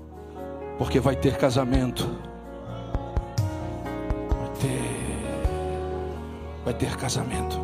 [0.76, 2.04] Porque vai ter casamento.
[4.28, 4.80] Vai ter.
[6.64, 7.60] Vai ter casamento.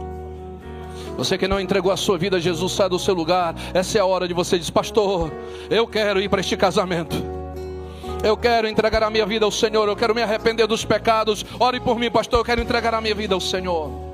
[1.16, 3.54] Você que não entregou a sua vida a Jesus, sai do seu lugar.
[3.72, 5.32] Essa é a hora de você dizer, pastor,
[5.70, 7.16] eu quero ir para este casamento.
[8.22, 9.88] Eu quero entregar a minha vida ao Senhor.
[9.88, 11.44] Eu quero me arrepender dos pecados.
[11.58, 12.40] Ore por mim, pastor.
[12.40, 14.05] Eu quero entregar a minha vida ao Senhor.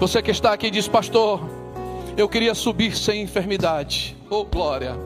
[0.00, 1.40] Você que está aqui diz, pastor,
[2.16, 4.16] eu queria subir sem enfermidade.
[4.30, 4.96] Oh, glória.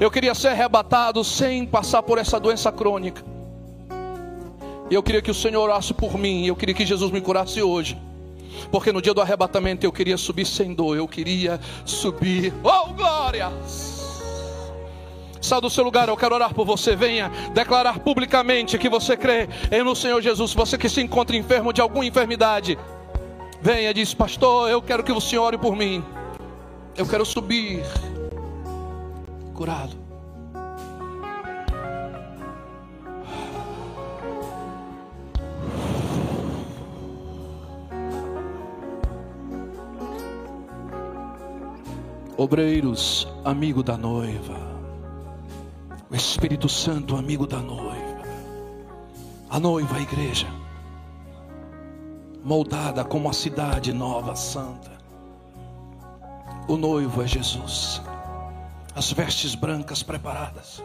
[0.00, 3.24] Eu queria ser arrebatado sem passar por essa doença crônica.
[4.88, 6.46] Eu queria que o Senhor orasse por mim.
[6.46, 7.98] Eu queria que Jesus me curasse hoje.
[8.70, 10.96] Porque no dia do arrebatamento eu queria subir sem dor.
[10.96, 12.54] Eu queria subir.
[12.62, 13.50] Oh, glória!
[15.40, 16.94] Sai do seu lugar, eu quero orar por você.
[16.94, 20.54] Venha declarar publicamente que você crê em no Senhor Jesus.
[20.54, 22.78] Você que se encontra enfermo de alguma enfermidade.
[23.66, 26.00] Venha, diz, pastor, eu quero que o senhor ore por mim.
[26.96, 27.82] Eu quero subir
[29.52, 29.96] curado.
[42.36, 44.60] Obreiros, amigo da noiva.
[46.08, 48.22] O Espírito Santo, amigo da noiva.
[49.50, 50.46] A noiva, a igreja
[52.46, 54.92] moldada como a cidade nova, santa.
[56.68, 58.00] O noivo é Jesus,
[58.94, 60.80] as vestes brancas preparadas.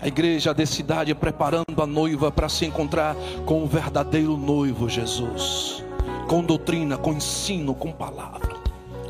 [0.00, 3.14] A igreja da cidade preparando a noiva para se encontrar
[3.46, 5.84] com o verdadeiro noivo Jesus,
[6.28, 8.56] com doutrina, com ensino, com palavra,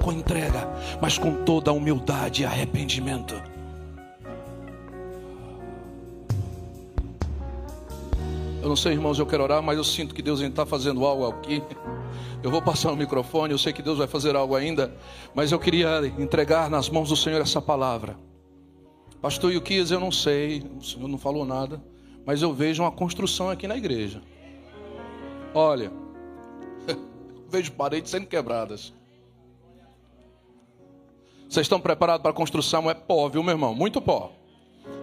[0.02, 0.68] com entrega,
[1.00, 3.34] mas com toda a humildade e arrependimento.
[8.60, 11.26] Eu não sei, irmãos, eu quero orar, mas eu sinto que Deus está fazendo algo
[11.28, 11.62] aqui.
[12.42, 14.94] Eu vou passar o microfone, eu sei que Deus vai fazer algo ainda,
[15.34, 18.16] mas eu queria entregar nas mãos do Senhor essa palavra.
[19.22, 21.82] Pastor Yuquias, eu não sei, o Senhor não falou nada,
[22.26, 24.20] mas eu vejo uma construção aqui na igreja.
[25.54, 25.92] Olha,
[27.48, 28.92] vejo paredes sendo quebradas.
[31.48, 32.90] Vocês estão preparados para a construção?
[32.90, 33.74] É pó, viu, meu irmão?
[33.74, 34.32] Muito pó.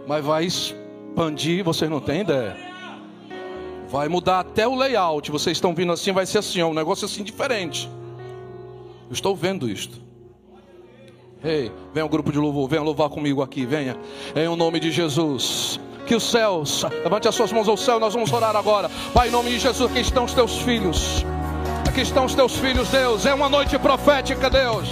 [0.07, 2.74] Mas vai expandir, vocês não têm ideia.
[3.89, 5.31] Vai mudar até o layout.
[5.31, 7.89] Vocês estão vindo assim, vai ser assim, ó, um negócio assim diferente.
[9.07, 10.01] Eu estou vendo isto.
[11.43, 13.95] Ei, venha o grupo de louvor, venha louvar comigo aqui, venha.
[14.35, 15.79] Em o nome de Jesus.
[16.07, 18.89] Que os céus, levante as suas mãos ao céu, nós vamos orar agora.
[19.13, 21.25] Pai, em nome de Jesus, aqui estão os teus filhos.
[21.87, 23.25] Aqui estão os teus filhos, Deus.
[23.25, 24.87] É uma noite profética, Deus.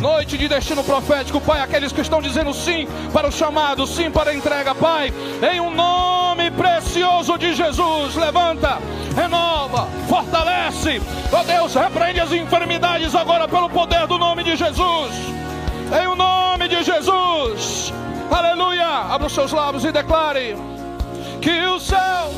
[0.00, 1.60] Noite de destino profético, Pai.
[1.60, 5.12] Aqueles que estão dizendo sim para o chamado, sim para a entrega, Pai.
[5.52, 8.16] Em um nome precioso de Jesus.
[8.16, 8.78] Levanta,
[9.14, 11.00] renova, fortalece.
[11.32, 15.12] Ó oh Deus, repreende as enfermidades agora pelo poder do nome de Jesus.
[16.02, 17.92] Em o um nome de Jesus.
[18.30, 18.86] Aleluia.
[18.86, 20.56] Abra os seus lábios e declare
[21.40, 22.32] que o céu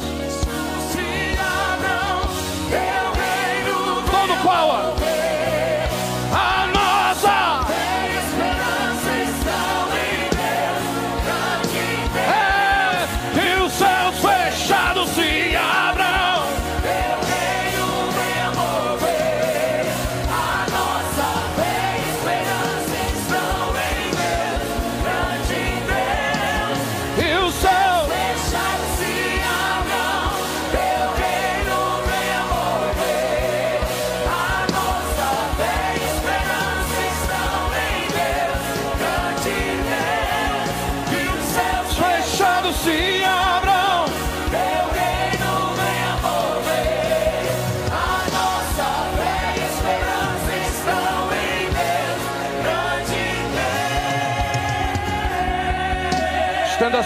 [0.90, 2.20] se abram.
[4.10, 5.13] Todo power.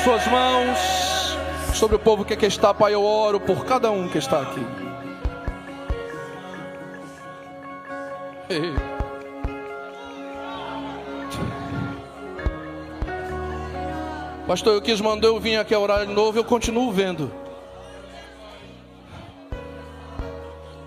[0.08, 1.36] Suas mãos
[1.74, 2.94] sobre o povo que aqui está, Pai.
[2.94, 4.66] Eu oro por cada um que está aqui.
[14.46, 17.30] Pastor, eu quis mandar eu vim aqui orar de novo, eu continuo vendo.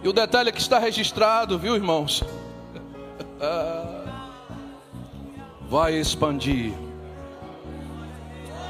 [0.02, 2.24] E o detalhe é que está registrado, viu, irmãos?
[5.70, 6.74] Vai expandir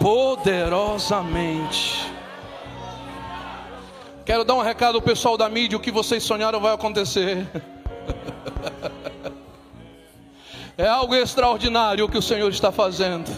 [0.01, 2.11] poderosamente.
[4.25, 7.47] Quero dar um recado ao pessoal da mídia: o que vocês sonharam vai acontecer.
[10.77, 13.29] É algo extraordinário o que o Senhor está fazendo.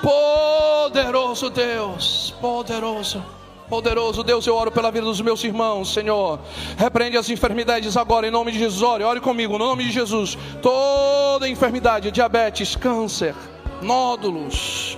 [0.00, 3.24] Poderoso Deus, poderoso.
[3.68, 6.38] Poderoso Deus, eu oro pela vida dos meus irmãos, Senhor.
[6.76, 8.82] Repreende as enfermidades agora, em nome de Jesus.
[8.82, 10.38] Ore, ore comigo, no nome de Jesus.
[10.60, 13.34] Toda enfermidade, diabetes, câncer,
[13.80, 14.96] nódulos,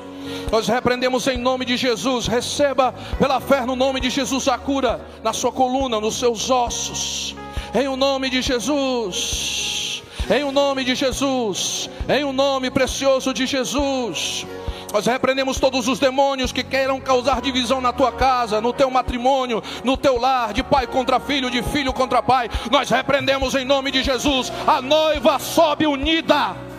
[0.50, 2.26] nós repreendemos em nome de Jesus.
[2.26, 7.34] Receba pela fé no nome de Jesus a cura na sua coluna, nos seus ossos.
[7.74, 10.02] Em o nome de Jesus.
[10.30, 11.90] Em o nome de Jesus.
[12.08, 14.46] Em o nome precioso de Jesus.
[14.92, 19.60] Nós repreendemos todos os demônios que queiram causar divisão na tua casa, no teu matrimônio,
[19.82, 22.48] no teu lar, de pai contra filho, de filho contra pai.
[22.70, 24.52] Nós repreendemos em nome de Jesus.
[24.64, 26.73] A noiva sobe unida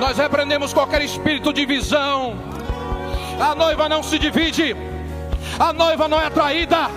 [0.00, 2.36] nós repreendemos qualquer espírito de divisão.
[3.40, 4.76] A noiva não se divide.
[5.58, 6.90] A noiva não é traída.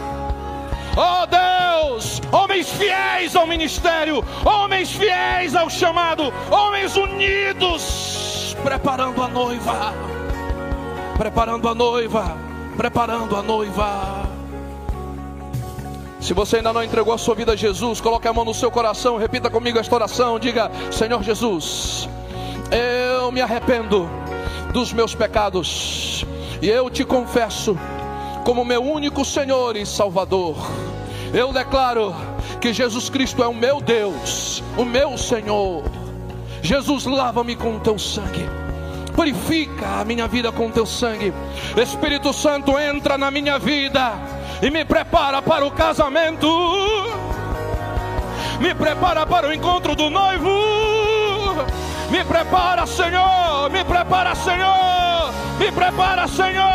[1.00, 9.94] Oh Deus, homens fiéis ao ministério, homens fiéis ao chamado, homens unidos, preparando a noiva,
[11.16, 12.36] preparando a noiva,
[12.76, 14.28] preparando a noiva.
[16.20, 18.72] Se você ainda não entregou a sua vida a Jesus, coloque a mão no seu
[18.72, 22.10] coração, repita comigo esta oração, diga: Senhor Jesus,
[22.72, 24.10] eu me arrependo
[24.74, 26.26] dos meus pecados
[26.62, 27.78] e eu te confesso
[28.44, 30.56] como meu único Senhor e Salvador.
[31.34, 32.16] Eu declaro
[32.62, 35.84] que Jesus Cristo é o meu Deus, o meu Senhor.
[36.62, 38.48] Jesus, lava-me com o teu sangue.
[39.16, 41.34] Purifica a minha vida com o teu sangue.
[41.76, 44.14] Espírito Santo, entra na minha vida
[44.62, 46.48] e me prepara para o casamento.
[48.60, 50.88] Me prepara para o encontro do noivo
[52.10, 53.70] me prepara, Senhor.
[53.70, 55.34] Me prepara, Senhor.
[55.60, 56.68] Me prepara, Senhor.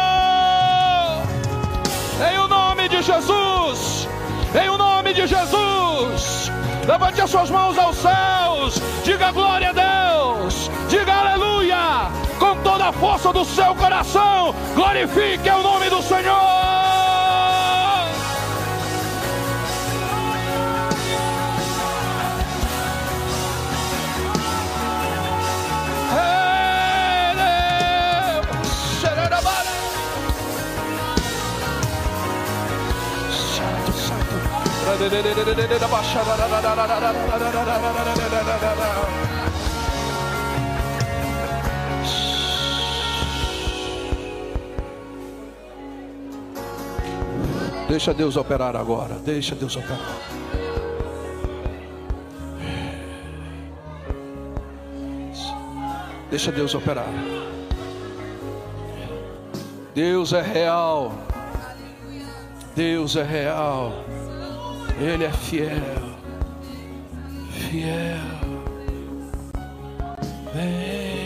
[2.31, 4.09] Em o nome de Jesus.
[4.55, 6.51] Em o nome de Jesus.
[6.87, 8.83] Levante as suas mãos aos céus.
[9.05, 10.71] Diga glória a Deus.
[10.89, 12.11] Diga aleluia.
[12.39, 14.55] Com toda a força do seu coração.
[14.75, 17.12] Glorifique o nome do Senhor.
[47.89, 49.15] Deixa Deus operar agora.
[49.15, 49.99] Deixa Deus operar.
[56.31, 57.13] Deixa Deus operar.
[59.95, 61.13] Deus é real.
[62.75, 63.93] Deus é real.
[65.01, 65.73] Ele é fiel,
[67.51, 68.43] fiel.
[70.55, 71.23] Vem.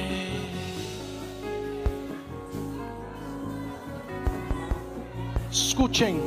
[5.51, 6.26] Escutem.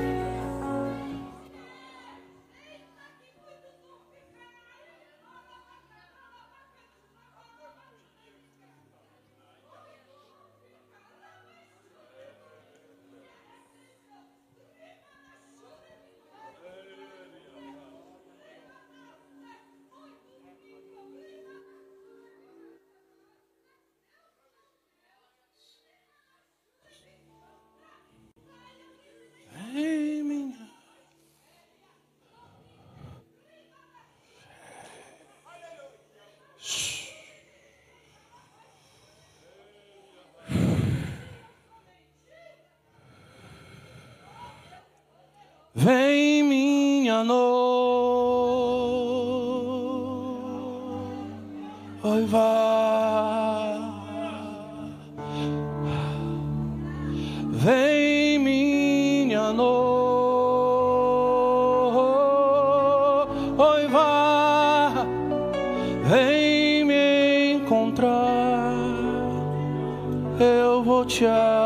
[71.10, 71.59] future.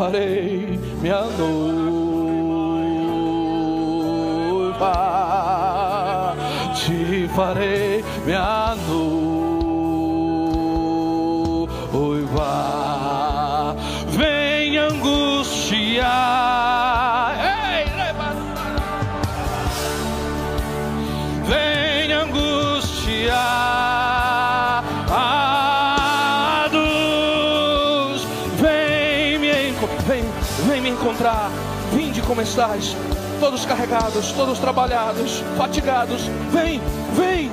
[0.00, 2.14] farei minha noiva,
[6.74, 9.29] te farei minha noiva.
[32.40, 32.96] mais.
[33.38, 36.22] Todos carregados, todos trabalhados, fatigados.
[36.52, 36.80] Vem,
[37.14, 37.50] vem,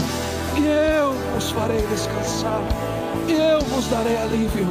[0.58, 2.62] e eu vos farei descansar.
[3.28, 4.68] E eu vos darei alívio.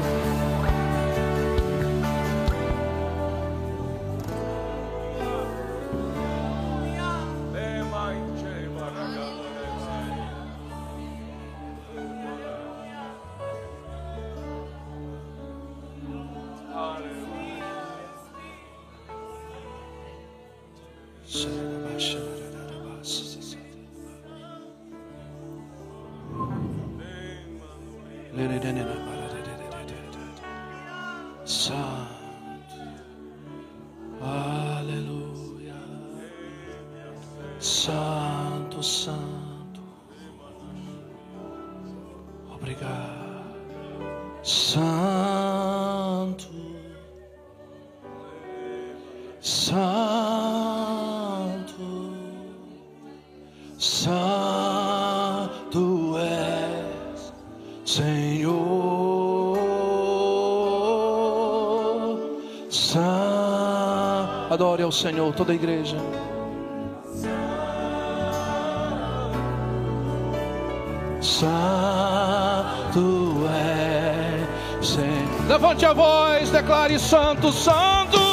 [64.86, 65.96] ao Senhor, toda a igreja.
[71.20, 72.68] Santo
[73.50, 74.46] é,
[74.82, 75.48] Senhor.
[75.48, 78.25] Levante a voz, declare: Santo, Santo.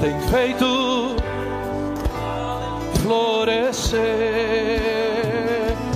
[0.00, 1.16] Tem feito
[3.00, 4.02] florescer.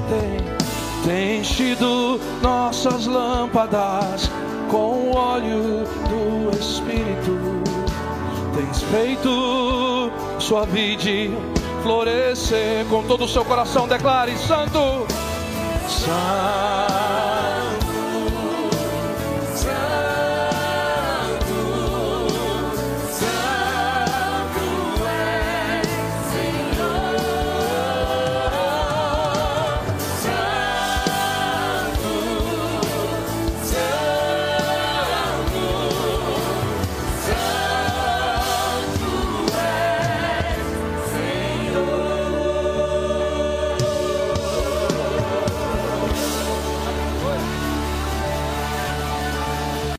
[0.09, 4.31] Tem, tem enchido nossas lâmpadas
[4.71, 7.39] com óleo do Espírito.
[8.55, 11.37] Tens feito sua vida
[11.83, 13.87] florescer com todo o seu coração.
[13.87, 15.07] Declare: Santo,
[15.87, 16.88] Santo.